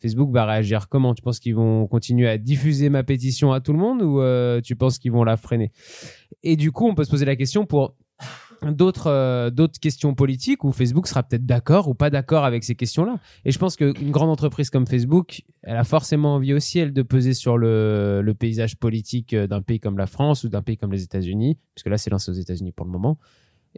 Facebook 0.01 0.31
va 0.31 0.45
réagir 0.45 0.89
comment? 0.89 1.13
Tu 1.13 1.21
penses 1.21 1.39
qu'ils 1.39 1.55
vont 1.55 1.87
continuer 1.87 2.27
à 2.27 2.37
diffuser 2.37 2.89
ma 2.89 3.03
pétition 3.03 3.53
à 3.53 3.61
tout 3.61 3.71
le 3.71 3.79
monde 3.79 4.01
ou 4.01 4.19
euh, 4.19 4.59
tu 4.59 4.75
penses 4.75 4.99
qu'ils 4.99 5.13
vont 5.13 5.23
la 5.23 5.37
freiner? 5.37 5.71
Et 6.41 6.57
du 6.57 6.71
coup, 6.71 6.87
on 6.87 6.93
peut 6.93 7.05
se 7.05 7.09
poser 7.09 7.25
la 7.25 7.37
question 7.37 7.65
pour 7.65 7.95
d'autres 8.71 9.07
euh, 9.07 9.49
d'autres 9.49 9.79
questions 9.79 10.13
politiques 10.13 10.63
où 10.63 10.71
Facebook 10.71 11.07
sera 11.07 11.23
peut-être 11.23 11.45
d'accord 11.45 11.87
ou 11.87 11.93
pas 11.93 12.09
d'accord 12.09 12.45
avec 12.45 12.63
ces 12.63 12.75
questions-là. 12.75 13.19
Et 13.45 13.51
je 13.51 13.59
pense 13.59 13.75
qu'une 13.75 14.11
grande 14.11 14.29
entreprise 14.29 14.69
comme 14.69 14.87
Facebook, 14.87 15.41
elle 15.63 15.77
a 15.77 15.83
forcément 15.83 16.35
envie 16.35 16.53
aussi, 16.53 16.79
elle, 16.79 16.93
de 16.93 17.01
peser 17.01 17.33
sur 17.33 17.57
le, 17.57 18.21
le 18.23 18.33
paysage 18.33 18.77
politique 18.77 19.33
euh, 19.33 19.47
d'un 19.47 19.61
pays 19.61 19.79
comme 19.79 19.97
la 19.97 20.07
France 20.07 20.43
ou 20.43 20.49
d'un 20.49 20.61
pays 20.61 20.77
comme 20.77 20.91
les 20.91 21.03
États-Unis, 21.03 21.57
puisque 21.75 21.87
là, 21.87 21.97
c'est 21.97 22.09
lancé 22.09 22.31
aux 22.31 22.35
États-Unis 22.35 22.71
pour 22.71 22.85
le 22.85 22.91
moment. 22.91 23.17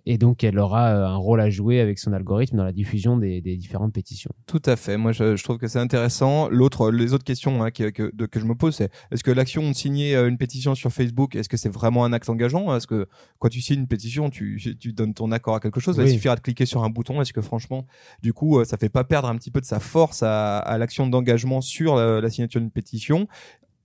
Et 0.06 0.18
donc, 0.18 0.44
elle 0.44 0.60
aura 0.60 0.90
euh, 0.90 1.06
un 1.06 1.16
rôle 1.16 1.40
à 1.42 1.50
jouer 1.50 1.80
avec 1.80 2.00
son 2.00 2.14
algorithme 2.14 2.58
dans 2.58 2.64
la 2.64 2.74
diffusion 2.74 3.18
des, 3.18 3.42
des 3.42 3.56
différentes 3.56 3.94
pétitions. 3.94 4.32
Tout 4.46 4.62
à 4.66 4.76
fait. 4.76 4.98
Moi, 4.98 5.14
je, 5.14 5.36
je 5.36 5.44
trouve 5.44 5.58
que 5.58 5.68
c'est 5.68 5.80
intéressant. 5.80 6.50
L'autre, 6.50 6.92
les 6.92 7.14
autres 7.14 7.24
questions 7.24 7.64
hein, 7.64 7.72
que, 7.72 7.90
que, 7.90 8.12
de- 8.14 8.26
que 8.26 8.40
je 8.40 8.46
me 8.46 8.56
pose, 8.56 8.76
c'est 8.76 8.92
est-ce 9.12 9.24
que 9.24 9.32
l'action 9.32 9.70
de 9.70 9.74
signer 9.74 10.16
euh, 10.16 10.28
une 10.28 10.38
pétition 10.38 10.76
sur 10.76 10.92
Facebook, 10.92 11.36
est-ce 11.36 11.50
que 11.50 11.58
c'est 11.58 11.70
vraiment 11.74 12.06
un 12.06 12.14
acte 12.14 12.30
engageant? 12.30 12.76
Est-ce 12.76 12.88
que 12.88 13.08
quand 13.40 13.50
tu 13.50 13.62
signes 13.62 13.80
une 13.80 13.88
pétition, 13.88 14.30
tu, 14.30 14.78
tu 14.80 14.94
donnes 14.94 15.14
ton 15.14 15.32
accord 15.32 15.56
à 15.56 15.60
quelque 15.60 15.80
chose? 15.80 15.98
Oui. 15.98 16.06
Il 16.06 16.14
suffira 16.14 16.36
de 16.36 16.42
cliquer 16.42 16.66
sur 16.66 16.84
un 16.84 16.90
bouton. 16.90 17.22
Est-ce 17.22 17.34
que 17.34 17.42
franchement, 17.42 17.86
du 18.22 18.34
coup, 18.34 18.60
euh, 18.60 18.66
ça 18.66 18.78
fait 18.78 18.90
pas 18.90 19.06
perdre 19.06 19.30
un 19.30 19.36
petit 19.38 19.52
peu 19.52 19.62
de 19.62 19.66
sa 19.66 19.80
force 19.80 20.24
à, 20.24 20.58
à 20.60 20.78
l'action 20.78 21.08
d'engagement 21.08 21.62
sur 21.62 21.96
la, 21.96 22.22
la 22.22 22.30
signature 22.30 22.60
d'une 22.60 22.72
pétition? 22.72 23.28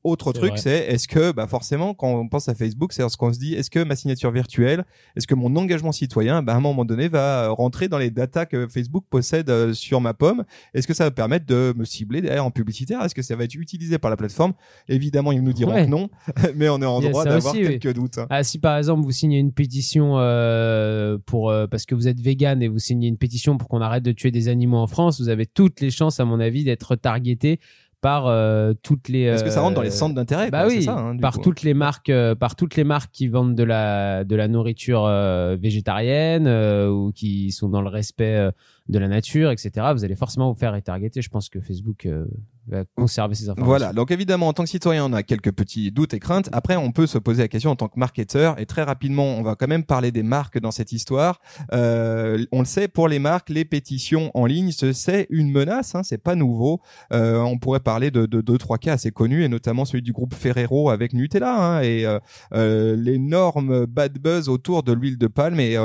Autre 0.02 0.32
truc, 0.32 0.52
c'est 0.56 0.86
est-ce 0.86 1.06
que, 1.06 1.32
bah 1.32 1.46
forcément, 1.46 1.92
quand 1.92 2.08
on 2.08 2.28
pense 2.28 2.48
à 2.48 2.54
Facebook, 2.54 2.92
c'est 2.92 3.06
ce 3.08 3.16
qu'on 3.16 3.32
se 3.32 3.38
dit, 3.38 3.54
est-ce 3.54 3.70
que 3.70 3.82
ma 3.84 3.96
signature 3.96 4.30
virtuelle, 4.30 4.84
est-ce 5.16 5.26
que 5.26 5.34
mon 5.34 5.54
engagement 5.56 5.92
citoyen, 5.92 6.42
bah, 6.42 6.54
à 6.54 6.56
un 6.56 6.60
moment 6.60 6.86
donné, 6.86 7.08
va 7.08 7.48
rentrer 7.50 7.88
dans 7.88 7.98
les 7.98 8.10
datas 8.10 8.46
que 8.46 8.66
Facebook 8.66 9.04
possède 9.10 9.50
euh, 9.50 9.74
sur 9.74 10.00
ma 10.00 10.14
pomme? 10.14 10.44
Est-ce 10.72 10.86
que 10.86 10.94
ça 10.94 11.04
va 11.04 11.10
permettre 11.10 11.44
de 11.44 11.74
me 11.76 11.84
cibler 11.84 12.22
derrière 12.22 12.44
en 12.44 12.50
publicitaire? 12.50 13.02
Est-ce 13.02 13.14
que 13.14 13.22
ça 13.22 13.36
va 13.36 13.44
être 13.44 13.54
utilisé 13.54 13.98
par 13.98 14.10
la 14.10 14.16
plateforme? 14.16 14.54
Évidemment, 14.88 15.32
ils 15.32 15.42
nous 15.42 15.52
diront 15.52 15.74
Ouais. 15.74 15.84
que 15.84 15.90
non, 15.90 16.08
mais 16.56 16.68
on 16.68 16.80
est 16.80 16.86
en 16.86 17.00
droit 17.00 17.24
d'avoir 17.24 17.54
oui. 17.54 17.78
quelques 17.78 17.94
doutes. 17.94 18.18
Ah, 18.30 18.42
si 18.42 18.58
par 18.58 18.78
exemple 18.78 19.02
vous 19.02 19.12
signez 19.12 19.38
une 19.38 19.52
pétition 19.52 20.18
euh, 20.18 21.18
pour 21.26 21.50
euh, 21.50 21.66
parce 21.66 21.84
que 21.86 21.94
vous 21.94 22.08
êtes 22.08 22.20
vegan 22.20 22.62
et 22.62 22.68
vous 22.68 22.78
signez 22.78 23.08
une 23.08 23.18
pétition 23.18 23.58
pour 23.58 23.68
qu'on 23.68 23.80
arrête 23.80 24.02
de 24.02 24.12
tuer 24.12 24.30
des 24.30 24.48
animaux 24.48 24.78
en 24.78 24.86
France, 24.86 25.20
vous 25.20 25.28
avez 25.28 25.46
toutes 25.46 25.80
les 25.80 25.90
chances, 25.90 26.20
à 26.20 26.24
mon 26.24 26.40
avis, 26.40 26.64
d'être 26.64 26.96
targeté 26.96 27.60
par 28.00 28.26
euh, 28.26 28.72
toutes 28.82 29.08
les. 29.08 29.22
Est-ce 29.22 29.44
que 29.44 29.50
ça 29.50 29.60
rentre 29.60 29.74
dans 29.74 29.80
euh, 29.80 29.84
les 29.84 29.90
centres 29.90 30.14
d'intérêt 30.14 30.50
Bah 30.50 30.64
quoi, 30.64 30.72
oui, 30.72 30.82
ça, 30.82 30.96
hein, 30.98 31.16
par 31.18 31.34
coup. 31.34 31.40
toutes 31.42 31.62
les 31.62 31.74
marques, 31.74 32.08
euh, 32.10 32.34
par 32.34 32.56
toutes 32.56 32.76
les 32.76 32.84
marques 32.84 33.10
qui 33.12 33.28
vendent 33.28 33.54
de 33.54 33.62
la 33.62 34.24
de 34.24 34.36
la 34.36 34.48
nourriture 34.48 35.04
euh, 35.04 35.56
végétarienne 35.60 36.46
euh, 36.46 36.88
ou 36.88 37.12
qui 37.12 37.52
sont 37.52 37.68
dans 37.68 37.82
le 37.82 37.88
respect 37.88 38.36
euh, 38.36 38.50
de 38.88 38.98
la 38.98 39.08
nature, 39.08 39.50
etc. 39.50 39.88
Vous 39.92 40.04
allez 40.04 40.16
forcément 40.16 40.50
vous 40.52 40.58
faire 40.58 40.72
retargeter. 40.72 41.22
Je 41.22 41.28
pense 41.28 41.48
que 41.48 41.60
Facebook 41.60 42.06
euh, 42.06 42.24
va 42.68 42.84
conserver 42.94 43.34
ces 43.34 43.48
informations. 43.48 43.66
Voilà, 43.66 43.92
donc 43.92 44.10
évidemment, 44.10 44.48
en 44.48 44.52
tant 44.52 44.62
que 44.64 44.68
citoyen, 44.70 45.04
on 45.04 45.12
a 45.12 45.22
quelques 45.22 45.52
petits 45.52 45.90
doutes 45.90 46.14
et 46.14 46.20
craintes. 46.20 46.48
Après, 46.52 46.76
on 46.76 46.92
peut 46.92 47.06
se 47.06 47.18
poser 47.18 47.42
la 47.42 47.48
question 47.48 47.70
en 47.70 47.76
tant 47.76 47.88
que 47.88 47.98
marketeur, 47.98 48.58
et 48.60 48.66
très 48.66 48.82
rapidement, 48.82 49.24
on 49.38 49.42
va 49.42 49.54
quand 49.56 49.66
même 49.68 49.84
parler 49.84 50.12
des 50.12 50.22
marques 50.22 50.58
dans 50.60 50.70
cette 50.70 50.92
histoire. 50.92 51.40
Euh, 51.72 52.44
on 52.52 52.60
le 52.60 52.64
sait, 52.66 52.88
pour 52.88 53.08
les 53.08 53.18
marques, 53.18 53.48
les 53.50 53.64
pétitions 53.64 54.30
en 54.34 54.46
ligne, 54.46 54.70
ce- 54.72 54.92
c'est 54.92 55.26
une 55.30 55.50
menace, 55.50 55.94
hein, 55.94 56.02
c'est 56.02 56.22
pas 56.22 56.34
nouveau. 56.34 56.80
Euh, 57.12 57.40
on 57.40 57.58
pourrait 57.58 57.80
parler 57.80 58.10
de, 58.10 58.26
de 58.26 58.40
deux, 58.40 58.58
trois 58.58 58.78
cas 58.78 58.92
assez 58.94 59.10
connus, 59.10 59.44
et 59.44 59.48
notamment 59.48 59.84
celui 59.84 60.02
du 60.02 60.12
groupe 60.12 60.34
Ferrero 60.34 60.90
avec 60.90 61.12
Nutella, 61.12 61.54
hein, 61.56 61.80
et 61.82 62.06
euh, 62.52 62.96
l'énorme 62.96 63.86
bad 63.86 64.18
buzz 64.18 64.48
autour 64.48 64.82
de 64.82 64.92
l'huile 64.92 65.18
de 65.18 65.26
palme. 65.26 65.60
Et 65.60 65.76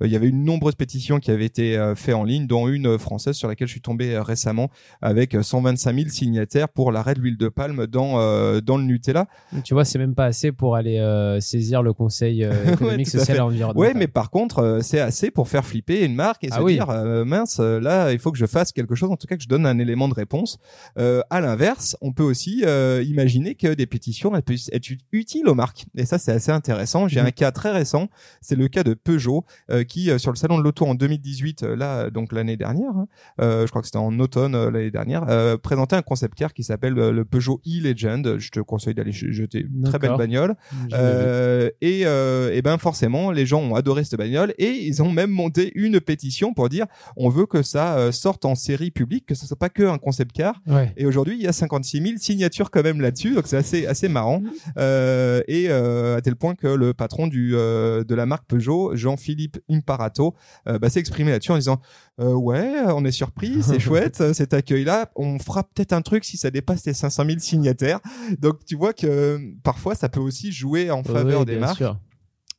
il 0.00 0.10
y 0.10 0.16
avait 0.16 0.28
une 0.28 0.44
nombreuse 0.44 0.74
pétition 0.74 1.18
qui 1.18 1.30
avait 1.30 1.44
été 1.46 1.76
euh, 1.76 1.94
fait 1.94 2.12
en 2.12 2.24
ligne, 2.24 2.46
dont 2.46 2.68
une 2.68 2.98
française 2.98 3.36
sur 3.36 3.48
laquelle 3.48 3.68
je 3.68 3.72
suis 3.72 3.80
tombé 3.80 4.18
récemment, 4.18 4.70
avec 5.00 5.34
euh, 5.34 5.42
125 5.42 5.94
000 5.94 6.08
signataires 6.22 6.68
pour 6.68 6.92
l'arrêt 6.92 7.14
de 7.14 7.20
l'huile 7.20 7.36
de 7.36 7.48
palme 7.48 7.86
dans 7.86 8.18
euh, 8.20 8.60
dans 8.60 8.76
le 8.76 8.84
Nutella. 8.84 9.26
Tu 9.64 9.74
vois, 9.74 9.84
c'est 9.84 9.98
même 9.98 10.14
pas 10.14 10.26
assez 10.26 10.52
pour 10.52 10.76
aller 10.76 10.98
euh, 10.98 11.40
saisir 11.40 11.82
le 11.82 11.92
Conseil 11.92 12.44
euh, 12.44 12.52
économique, 12.72 13.08
social 13.08 13.36
et 13.36 13.40
environnemental. 13.40 13.80
Ouais, 13.80 13.94
mais 13.94 14.06
par 14.08 14.30
contre, 14.30 14.78
c'est 14.82 15.00
assez 15.00 15.30
pour 15.30 15.48
faire 15.48 15.64
flipper 15.64 16.04
une 16.04 16.14
marque 16.14 16.44
et 16.44 16.48
Ah 16.52 16.56
se 16.58 16.62
oui. 16.62 16.74
dire 16.74 16.86
mince, 17.26 17.58
là, 17.60 18.12
il 18.12 18.18
faut 18.18 18.30
que 18.32 18.38
je 18.38 18.46
fasse 18.46 18.72
quelque 18.72 18.94
chose. 18.94 19.10
En 19.10 19.16
tout 19.16 19.26
cas, 19.26 19.36
que 19.36 19.42
je 19.42 19.48
donne 19.48 19.66
un 19.66 19.78
élément 19.78 20.08
de 20.08 20.14
réponse. 20.14 20.58
À 20.96 21.40
l'inverse, 21.40 21.96
on 22.00 22.12
peut 22.12 22.22
aussi 22.22 22.62
imaginer 23.06 23.54
que 23.54 23.74
des 23.74 23.86
pétitions 23.86 24.34
elles 24.36 24.42
peuvent 24.42 24.56
être 24.72 24.90
ut- 24.90 24.98
utiles 25.12 25.48
aux 25.48 25.54
marques. 25.54 25.86
Et 25.96 26.04
ça, 26.06 26.18
c'est 26.18 26.32
assez 26.32 26.52
intéressant. 26.52 27.08
J'ai 27.08 27.20
Mhm. 27.20 27.26
un 27.26 27.30
cas 27.30 27.50
très 27.52 27.70
récent. 27.72 28.08
C'est 28.40 28.56
le 28.56 28.68
cas 28.68 28.82
de 28.84 28.94
Peugeot 28.94 29.44
qui, 29.88 30.10
sur 30.18 30.30
le 30.32 30.36
salon 30.36 30.58
de 30.58 30.62
l'auto 30.62 30.86
en 30.86 30.94
2018, 30.94 31.62
euh, 31.62 31.76
là, 31.76 32.10
donc 32.10 32.32
l'année 32.32 32.56
dernière, 32.56 32.90
hein, 32.96 33.06
je 33.38 33.66
crois 33.68 33.80
que 33.82 33.86
c'était 33.86 33.98
en 33.98 34.18
automne 34.20 34.52
l'année 34.70 34.90
dernière, 34.90 35.26
présentait 35.62 35.96
un 35.96 36.02
concept 36.12 36.34
car 36.34 36.52
qui 36.52 36.62
s'appelle 36.62 36.98
euh, 36.98 37.10
le 37.10 37.24
Peugeot 37.24 37.62
e-Legend. 37.66 38.36
Je 38.38 38.50
te 38.50 38.60
conseille 38.60 38.92
d'aller 38.92 39.12
jeter 39.12 39.60
une 39.60 39.84
très 39.84 39.98
belle 39.98 40.18
bagnole. 40.18 40.56
Euh, 40.92 41.70
et, 41.80 42.02
euh, 42.04 42.52
et 42.52 42.60
ben 42.60 42.76
forcément, 42.76 43.30
les 43.30 43.46
gens 43.46 43.60
ont 43.62 43.74
adoré 43.74 44.04
cette 44.04 44.18
bagnole 44.18 44.52
et 44.58 44.72
ils 44.72 45.02
ont 45.02 45.10
même 45.10 45.30
monté 45.30 45.72
une 45.74 46.00
pétition 46.00 46.52
pour 46.52 46.68
dire 46.68 46.84
on 47.16 47.30
veut 47.30 47.46
que 47.46 47.62
ça 47.62 47.96
euh, 47.96 48.12
sorte 48.12 48.44
en 48.44 48.54
série 48.54 48.90
publique, 48.90 49.24
que 49.24 49.34
ce 49.34 49.46
soit 49.46 49.58
pas 49.58 49.70
que 49.70 49.84
un 49.84 49.96
concept 49.96 50.32
car. 50.32 50.60
Ouais. 50.66 50.92
Et 50.98 51.06
aujourd'hui, 51.06 51.36
il 51.36 51.42
y 51.42 51.46
a 51.46 51.52
56 51.52 52.02
000 52.02 52.14
signatures 52.18 52.70
quand 52.70 52.82
même 52.82 53.00
là-dessus, 53.00 53.34
donc 53.34 53.46
c'est 53.46 53.56
assez 53.56 53.86
assez 53.86 54.08
marrant. 54.08 54.42
Euh, 54.76 55.40
et 55.48 55.70
à 55.70 56.20
tel 56.20 56.36
point 56.36 56.54
que 56.54 56.66
le 56.66 56.92
patron 56.92 57.26
du 57.26 57.52
de 57.52 58.14
la 58.14 58.26
marque 58.26 58.44
Peugeot, 58.46 58.94
Jean-Philippe 58.94 59.58
Imparato, 59.70 60.34
bah, 60.66 60.90
s'est 60.90 61.00
exprimé 61.00 61.30
là-dessus 61.30 61.52
en 61.52 61.58
disant 61.58 61.80
ouais, 62.18 62.74
on 62.88 63.04
est 63.06 63.12
surpris, 63.12 63.62
c'est 63.62 63.78
chouette 63.86 64.34
cet 64.34 64.52
accueil-là. 64.52 65.10
On 65.16 65.38
fera 65.38 65.62
peut-être 65.62 65.94
un 65.94 66.01
truc 66.02 66.24
si 66.24 66.36
ça 66.36 66.50
dépasse 66.50 66.84
les 66.86 66.92
500 66.94 67.24
000 67.26 67.38
signataires. 67.38 68.00
Donc 68.38 68.64
tu 68.64 68.76
vois 68.76 68.92
que 68.92 69.06
euh, 69.06 69.38
parfois 69.62 69.94
ça 69.94 70.08
peut 70.08 70.20
aussi 70.20 70.52
jouer 70.52 70.90
en 70.90 71.02
faveur 71.02 71.40
Oui, 71.40 71.46
des 71.46 71.56
marques. 71.58 71.78
sûr. 71.78 71.98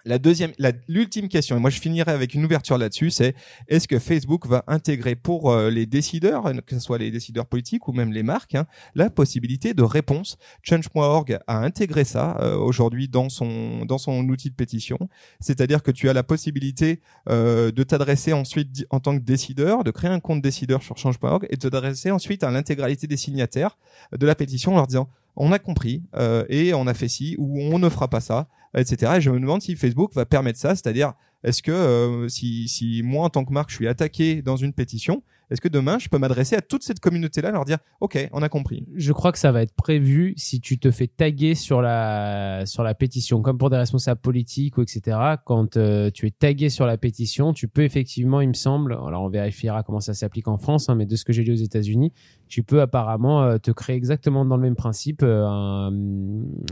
La 0.05 0.19
deuxième, 0.19 0.51
l'ultime 0.89 1.29
question, 1.29 1.55
et 1.55 1.59
moi 1.61 1.69
je 1.69 1.79
finirai 1.79 2.11
avec 2.11 2.33
une 2.33 2.43
ouverture 2.43 2.77
là-dessus, 2.77 3.09
c'est 3.09 3.35
est-ce 3.69 3.87
que 3.87 3.99
Facebook 3.99 4.45
va 4.47 4.65
intégrer 4.67 5.15
pour 5.15 5.49
euh, 5.49 5.69
les 5.69 5.85
décideurs, 5.85 6.51
que 6.65 6.75
ce 6.75 6.81
soit 6.81 6.97
les 6.97 7.09
décideurs 7.09 7.45
politiques 7.45 7.87
ou 7.87 7.93
même 7.93 8.11
les 8.11 8.21
marques, 8.21 8.55
hein, 8.55 8.65
la 8.95 9.09
possibilité 9.09 9.73
de 9.73 9.81
réponse? 9.81 10.37
Change.org 10.61 11.39
a 11.47 11.57
intégré 11.59 12.03
ça 12.03 12.37
euh, 12.41 12.57
aujourd'hui 12.57 13.07
dans 13.07 13.29
son 13.29 13.85
dans 13.85 13.97
son 13.97 14.27
outil 14.27 14.49
de 14.49 14.55
pétition, 14.55 14.99
c'est-à-dire 15.39 15.81
que 15.81 15.91
tu 15.91 16.09
as 16.09 16.13
la 16.13 16.23
possibilité 16.23 16.99
euh, 17.29 17.71
de 17.71 17.83
t'adresser 17.83 18.33
ensuite 18.33 18.85
en 18.89 18.99
tant 18.99 19.17
que 19.17 19.23
décideur, 19.23 19.85
de 19.85 19.91
créer 19.91 20.11
un 20.11 20.19
compte 20.19 20.41
décideur 20.41 20.83
sur 20.83 20.97
Change.org 20.97 21.47
et 21.49 21.55
de 21.55 21.61
t'adresser 21.61 22.11
ensuite 22.11 22.43
à 22.43 22.51
l'intégralité 22.51 23.07
des 23.07 23.15
signataires 23.15 23.77
de 24.11 24.25
la 24.25 24.35
pétition 24.35 24.73
en 24.73 24.75
leur 24.75 24.87
disant 24.87 25.07
on 25.35 25.51
a 25.51 25.59
compris 25.59 26.03
euh, 26.15 26.45
et 26.49 26.73
on 26.73 26.87
a 26.87 26.93
fait 26.93 27.07
ci 27.07 27.35
ou 27.37 27.59
on 27.59 27.79
ne 27.79 27.89
fera 27.89 28.07
pas 28.07 28.21
ça, 28.21 28.47
etc. 28.75 29.13
Et 29.17 29.21
je 29.21 29.29
me 29.29 29.39
demande 29.39 29.61
si 29.61 29.75
Facebook 29.75 30.13
va 30.13 30.25
permettre 30.25 30.59
ça, 30.59 30.75
c'est-à-dire 30.75 31.13
est-ce 31.43 31.61
que 31.61 31.71
euh, 31.71 32.27
si, 32.29 33.01
moi 33.03 33.25
en 33.25 33.29
tant 33.29 33.43
que 33.43 33.51
marque 33.51 33.69
je 33.69 33.75
suis 33.75 33.87
attaqué 33.87 34.41
dans 34.41 34.55
une 34.55 34.73
pétition, 34.73 35.23
Est-ce 35.51 35.59
que 35.59 35.67
demain, 35.67 35.99
je 35.99 36.07
peux 36.07 36.17
m'adresser 36.17 36.55
à 36.55 36.61
toute 36.61 36.83
cette 36.83 37.01
communauté-là, 37.01 37.51
leur 37.51 37.65
dire, 37.65 37.77
OK, 37.99 38.17
on 38.31 38.41
a 38.41 38.49
compris. 38.49 38.87
Je 38.95 39.11
crois 39.11 39.31
que 39.31 39.37
ça 39.37 39.51
va 39.51 39.61
être 39.61 39.73
prévu 39.73 40.33
si 40.37 40.61
tu 40.61 40.79
te 40.79 40.89
fais 40.89 41.07
taguer 41.07 41.53
sur 41.53 41.81
la, 41.81 42.65
sur 42.65 42.81
la 42.81 42.95
pétition, 42.95 43.41
comme 43.41 43.57
pour 43.57 43.69
des 43.69 43.77
responsables 43.77 44.21
politiques 44.21 44.77
ou 44.77 44.81
etc. 44.81 45.17
Quand 45.45 45.75
euh, 45.75 46.09
tu 46.11 46.27
es 46.27 46.31
tagué 46.31 46.69
sur 46.69 46.85
la 46.85 46.97
pétition, 46.97 47.53
tu 47.53 47.67
peux 47.67 47.83
effectivement, 47.83 48.39
il 48.39 48.47
me 48.47 48.53
semble, 48.53 48.93
alors 48.93 49.23
on 49.23 49.29
vérifiera 49.29 49.83
comment 49.83 49.99
ça 49.99 50.13
s'applique 50.13 50.47
en 50.47 50.57
France, 50.57 50.89
hein, 50.89 50.95
mais 50.95 51.05
de 51.05 51.15
ce 51.15 51.25
que 51.25 51.33
j'ai 51.33 51.43
lu 51.43 51.51
aux 51.51 51.63
États-Unis, 51.63 52.13
tu 52.47 52.63
peux 52.63 52.81
apparemment 52.81 53.43
euh, 53.43 53.57
te 53.57 53.71
créer 53.71 53.95
exactement 53.95 54.45
dans 54.45 54.55
le 54.57 54.61
même 54.61 54.75
principe 54.75 55.21
euh, 55.23 55.45
un, 55.45 55.91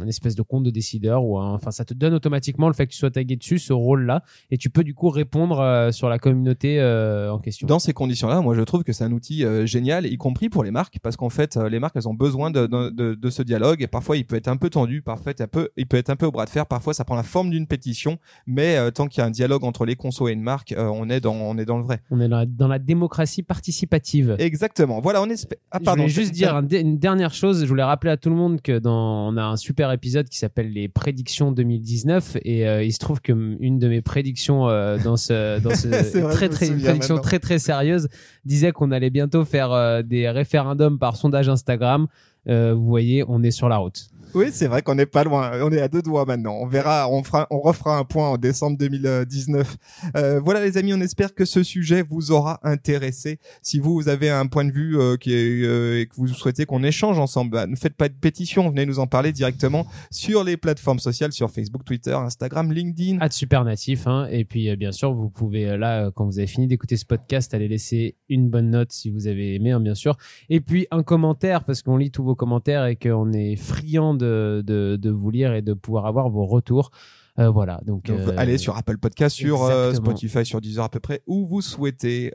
espèce 0.07 0.35
de 0.35 0.41
compte 0.41 0.63
de 0.63 0.69
décideur 0.69 1.23
ou 1.23 1.37
un- 1.39 1.53
enfin 1.53 1.71
ça 1.71 1.85
te 1.85 1.93
donne 1.93 2.13
automatiquement 2.13 2.67
le 2.67 2.73
fait 2.73 2.85
que 2.87 2.91
tu 2.91 2.97
sois 2.97 3.11
tagué 3.11 3.35
dessus 3.35 3.59
ce 3.59 3.73
rôle-là 3.73 4.23
et 4.51 4.57
tu 4.57 4.69
peux 4.69 4.83
du 4.83 4.93
coup 4.93 5.09
répondre 5.09 5.59
euh, 5.59 5.91
sur 5.91 6.09
la 6.09 6.19
communauté 6.19 6.79
en 6.81 7.39
question. 7.39 7.67
Dans 7.67 7.79
ces 7.79 7.93
conditions-là, 7.93 8.41
moi, 8.41 8.55
je 8.55 8.61
trouve 8.61 8.83
que 8.83 8.93
c'est 8.93 9.03
un 9.03 9.11
outil 9.11 9.43
génial, 9.65 10.05
y 10.05 10.17
compris 10.17 10.49
pour 10.49 10.63
les 10.63 10.71
marques, 10.71 10.99
parce 11.01 11.15
qu'en 11.17 11.29
fait, 11.29 11.55
les 11.57 11.79
marques, 11.79 11.95
elles 11.95 12.07
ont 12.07 12.13
besoin 12.13 12.51
de, 12.51 12.67
de, 12.67 12.89
de- 12.89 13.13
de 13.15 13.29
ce 13.29 13.41
dialogue. 13.43 13.81
Et 13.81 13.87
parfois, 13.87 14.17
il 14.17 14.25
peut 14.25 14.35
être 14.35 14.47
un 14.47 14.57
peu 14.57 14.69
tendu, 14.69 15.01
parfois, 15.01 15.33
il 15.77 15.87
peut 15.87 15.97
être 15.97 16.09
un 16.09 16.15
peu 16.15 16.25
au 16.25 16.31
bras 16.31 16.45
de 16.45 16.49
fer. 16.49 16.65
Parfois, 16.65 16.93
ça 16.93 17.03
prend 17.05 17.15
la 17.15 17.23
forme 17.23 17.49
d'une 17.49 17.67
pétition, 17.67 18.17
mais 18.45 18.77
euh, 18.77 18.91
tant 18.91 19.07
qu'il 19.07 19.19
y 19.21 19.23
a 19.23 19.27
un 19.27 19.31
dialogue 19.31 19.63
entre 19.63 19.85
les 19.85 19.95
consos 19.95 20.27
et 20.29 20.33
une 20.33 20.41
marque, 20.41 20.71
euh, 20.73 20.87
on 20.93 21.09
est 21.09 21.19
dans, 21.21 21.33
on 21.35 21.57
est 21.57 21.65
dans 21.65 21.77
le 21.77 21.83
vrai. 21.83 22.01
On 22.11 22.19
est 22.19 22.27
dans 22.27 22.37
la, 22.37 22.45
dans 22.45 22.67
la 22.67 22.79
démocratie 22.79 23.43
participative. 23.43 24.35
Exactement. 24.39 24.99
Voilà, 25.01 25.21
on 25.21 25.29
espère. 25.29 25.59
Ah, 25.73 25.79
je 25.81 25.89
voulais 25.89 26.09
juste 26.09 26.33
dire 26.33 26.61
une 26.71 26.97
dernière 26.97 27.33
chose. 27.33 27.61
Je 27.61 27.67
voulais 27.67 27.83
rappeler 27.83 28.11
à 28.11 28.17
tout 28.17 28.29
le 28.29 28.35
monde 28.35 28.61
que 28.61 28.77
dans, 28.77 29.29
on 29.29 29.37
a 29.37 29.43
un 29.43 29.55
super 29.55 29.91
épisode 29.93 30.27
qui 30.27 30.37
s'appelle 30.37 30.73
les 30.73 30.89
prédictions 30.89 31.53
2019 31.53 32.37
et 32.43 32.67
euh, 32.67 32.83
il 32.83 32.91
se 32.91 32.99
trouve 32.99 33.21
que 33.21 33.31
une 33.31 33.79
de 33.79 33.87
mes 33.87 34.01
prédictions 34.01 34.67
euh, 34.67 34.97
dans 34.97 35.15
ce, 35.15 35.61
dans 35.61 35.73
ce 35.73 35.87
vrai, 36.19 36.33
très 36.33 36.49
très 36.49 36.67
une 36.67 36.81
prédiction 36.81 37.15
maintenant. 37.15 37.21
très 37.21 37.39
très 37.39 37.57
sérieuse 37.57 38.09
disait 38.43 38.73
qu'on 38.73 38.91
allait 38.91 39.09
bientôt 39.09 39.45
faire 39.45 39.71
euh, 39.71 40.01
des 40.01 40.29
référendums 40.29 40.99
par 40.99 41.15
sondage 41.15 41.47
Instagram. 41.47 42.07
Vous 42.45 42.85
voyez, 42.85 43.23
on 43.27 43.41
est 43.43 43.51
sur 43.51 43.69
la 43.69 43.77
route. 43.77 44.09
Oui, 44.33 44.47
c'est 44.51 44.67
vrai 44.67 44.81
qu'on 44.81 44.95
n'est 44.95 45.05
pas 45.05 45.23
loin. 45.23 45.51
On 45.61 45.71
est 45.71 45.81
à 45.81 45.87
deux 45.87 46.01
doigts 46.01 46.25
maintenant. 46.25 46.57
On 46.59 46.67
verra, 46.67 47.09
on 47.09 47.23
fera, 47.23 47.47
on 47.49 47.59
refera 47.59 47.97
un 47.97 48.03
point 48.03 48.29
en 48.29 48.37
décembre 48.37 48.77
2019. 48.77 49.77
Euh, 50.15 50.39
voilà, 50.39 50.61
les 50.61 50.77
amis, 50.77 50.93
on 50.93 51.01
espère 51.01 51.33
que 51.35 51.45
ce 51.45 51.63
sujet 51.63 52.01
vous 52.01 52.31
aura 52.31 52.59
intéressé. 52.63 53.39
Si 53.61 53.79
vous, 53.79 53.93
vous 53.93 54.09
avez 54.09 54.29
un 54.29 54.47
point 54.47 54.65
de 54.65 54.71
vue 54.71 54.97
euh, 54.97 55.17
qui 55.17 55.33
est, 55.33 55.63
euh, 55.63 55.99
et 55.99 56.05
que 56.05 56.15
vous 56.15 56.27
souhaitez 56.27 56.65
qu'on 56.65 56.83
échange 56.83 57.19
ensemble, 57.19 57.51
bah, 57.51 57.67
ne 57.67 57.75
faites 57.75 57.95
pas 57.95 58.09
de 58.09 58.13
pétition. 58.13 58.69
Venez 58.69 58.85
nous 58.85 58.99
en 58.99 59.07
parler 59.07 59.31
directement 59.31 59.85
sur 60.09 60.43
les 60.43 60.57
plateformes 60.57 60.99
sociales, 60.99 61.31
sur 61.33 61.51
Facebook, 61.51 61.83
Twitter, 61.83 62.13
Instagram, 62.13 62.71
LinkedIn. 62.71 63.19
At 63.19 63.31
super 63.41 63.65
natif 63.65 64.07
hein. 64.07 64.27
et 64.29 64.45
puis 64.45 64.69
euh, 64.69 64.75
bien 64.75 64.91
sûr 64.91 65.13
vous 65.13 65.29
pouvez 65.29 65.69
euh, 65.69 65.77
là 65.77 66.05
euh, 66.05 66.11
quand 66.11 66.25
vous 66.25 66.37
avez 66.37 66.47
fini 66.47 66.67
d'écouter 66.67 66.95
ce 66.95 67.05
podcast 67.05 67.53
aller 67.53 67.67
laisser 67.67 68.15
une 68.29 68.49
bonne 68.49 68.69
note 68.69 68.91
si 68.91 69.09
vous 69.09 69.27
avez 69.27 69.55
aimé 69.55 69.71
hein, 69.71 69.79
bien 69.79 69.95
sûr 69.95 70.15
et 70.49 70.61
puis 70.61 70.87
un 70.91 71.01
commentaire 71.03 71.63
parce 71.63 71.81
qu'on 71.81 71.97
lit 71.97 72.11
tous 72.11 72.23
vos 72.23 72.35
commentaires 72.35 72.85
et 72.85 72.95
qu'on 72.95 73.33
est 73.33 73.55
friand 73.55 74.13
de, 74.21 74.63
de, 74.65 74.95
de 74.95 75.09
vous 75.09 75.29
lire 75.31 75.53
et 75.53 75.61
de 75.61 75.73
pouvoir 75.73 76.05
avoir 76.05 76.29
vos 76.29 76.45
retours 76.45 76.91
Euh, 77.39 77.49
voilà 77.49 77.79
donc 77.85 78.05
Donc, 78.05 78.19
euh, 78.19 78.33
allez 78.37 78.57
sur 78.57 78.75
Apple 78.77 78.97
Podcast, 78.97 79.35
sur 79.35 79.63
euh. 79.63 79.93
Spotify, 79.93 80.45
sur 80.45 80.59
Deezer 80.61 80.83
à 80.83 80.89
peu 80.89 80.99
près, 80.99 81.21
où 81.27 81.45
vous 81.47 81.61
souhaitez. 81.61 82.33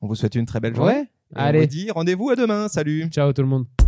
On 0.00 0.06
vous 0.08 0.14
souhaite 0.14 0.34
une 0.34 0.46
très 0.46 0.60
belle 0.60 0.74
journée. 0.74 0.92
ouais 0.92 1.02
Et 1.02 1.06
on 1.36 1.40
allez 1.40 1.60
vous 1.60 1.66
dit 1.66 1.90
rendez-vous 1.90 2.30
à 2.30 2.36
demain. 2.36 2.68
Salut. 2.68 3.08
ciao 3.10 3.32
tout 3.32 3.42
le 3.42 3.48
monde 3.48 3.81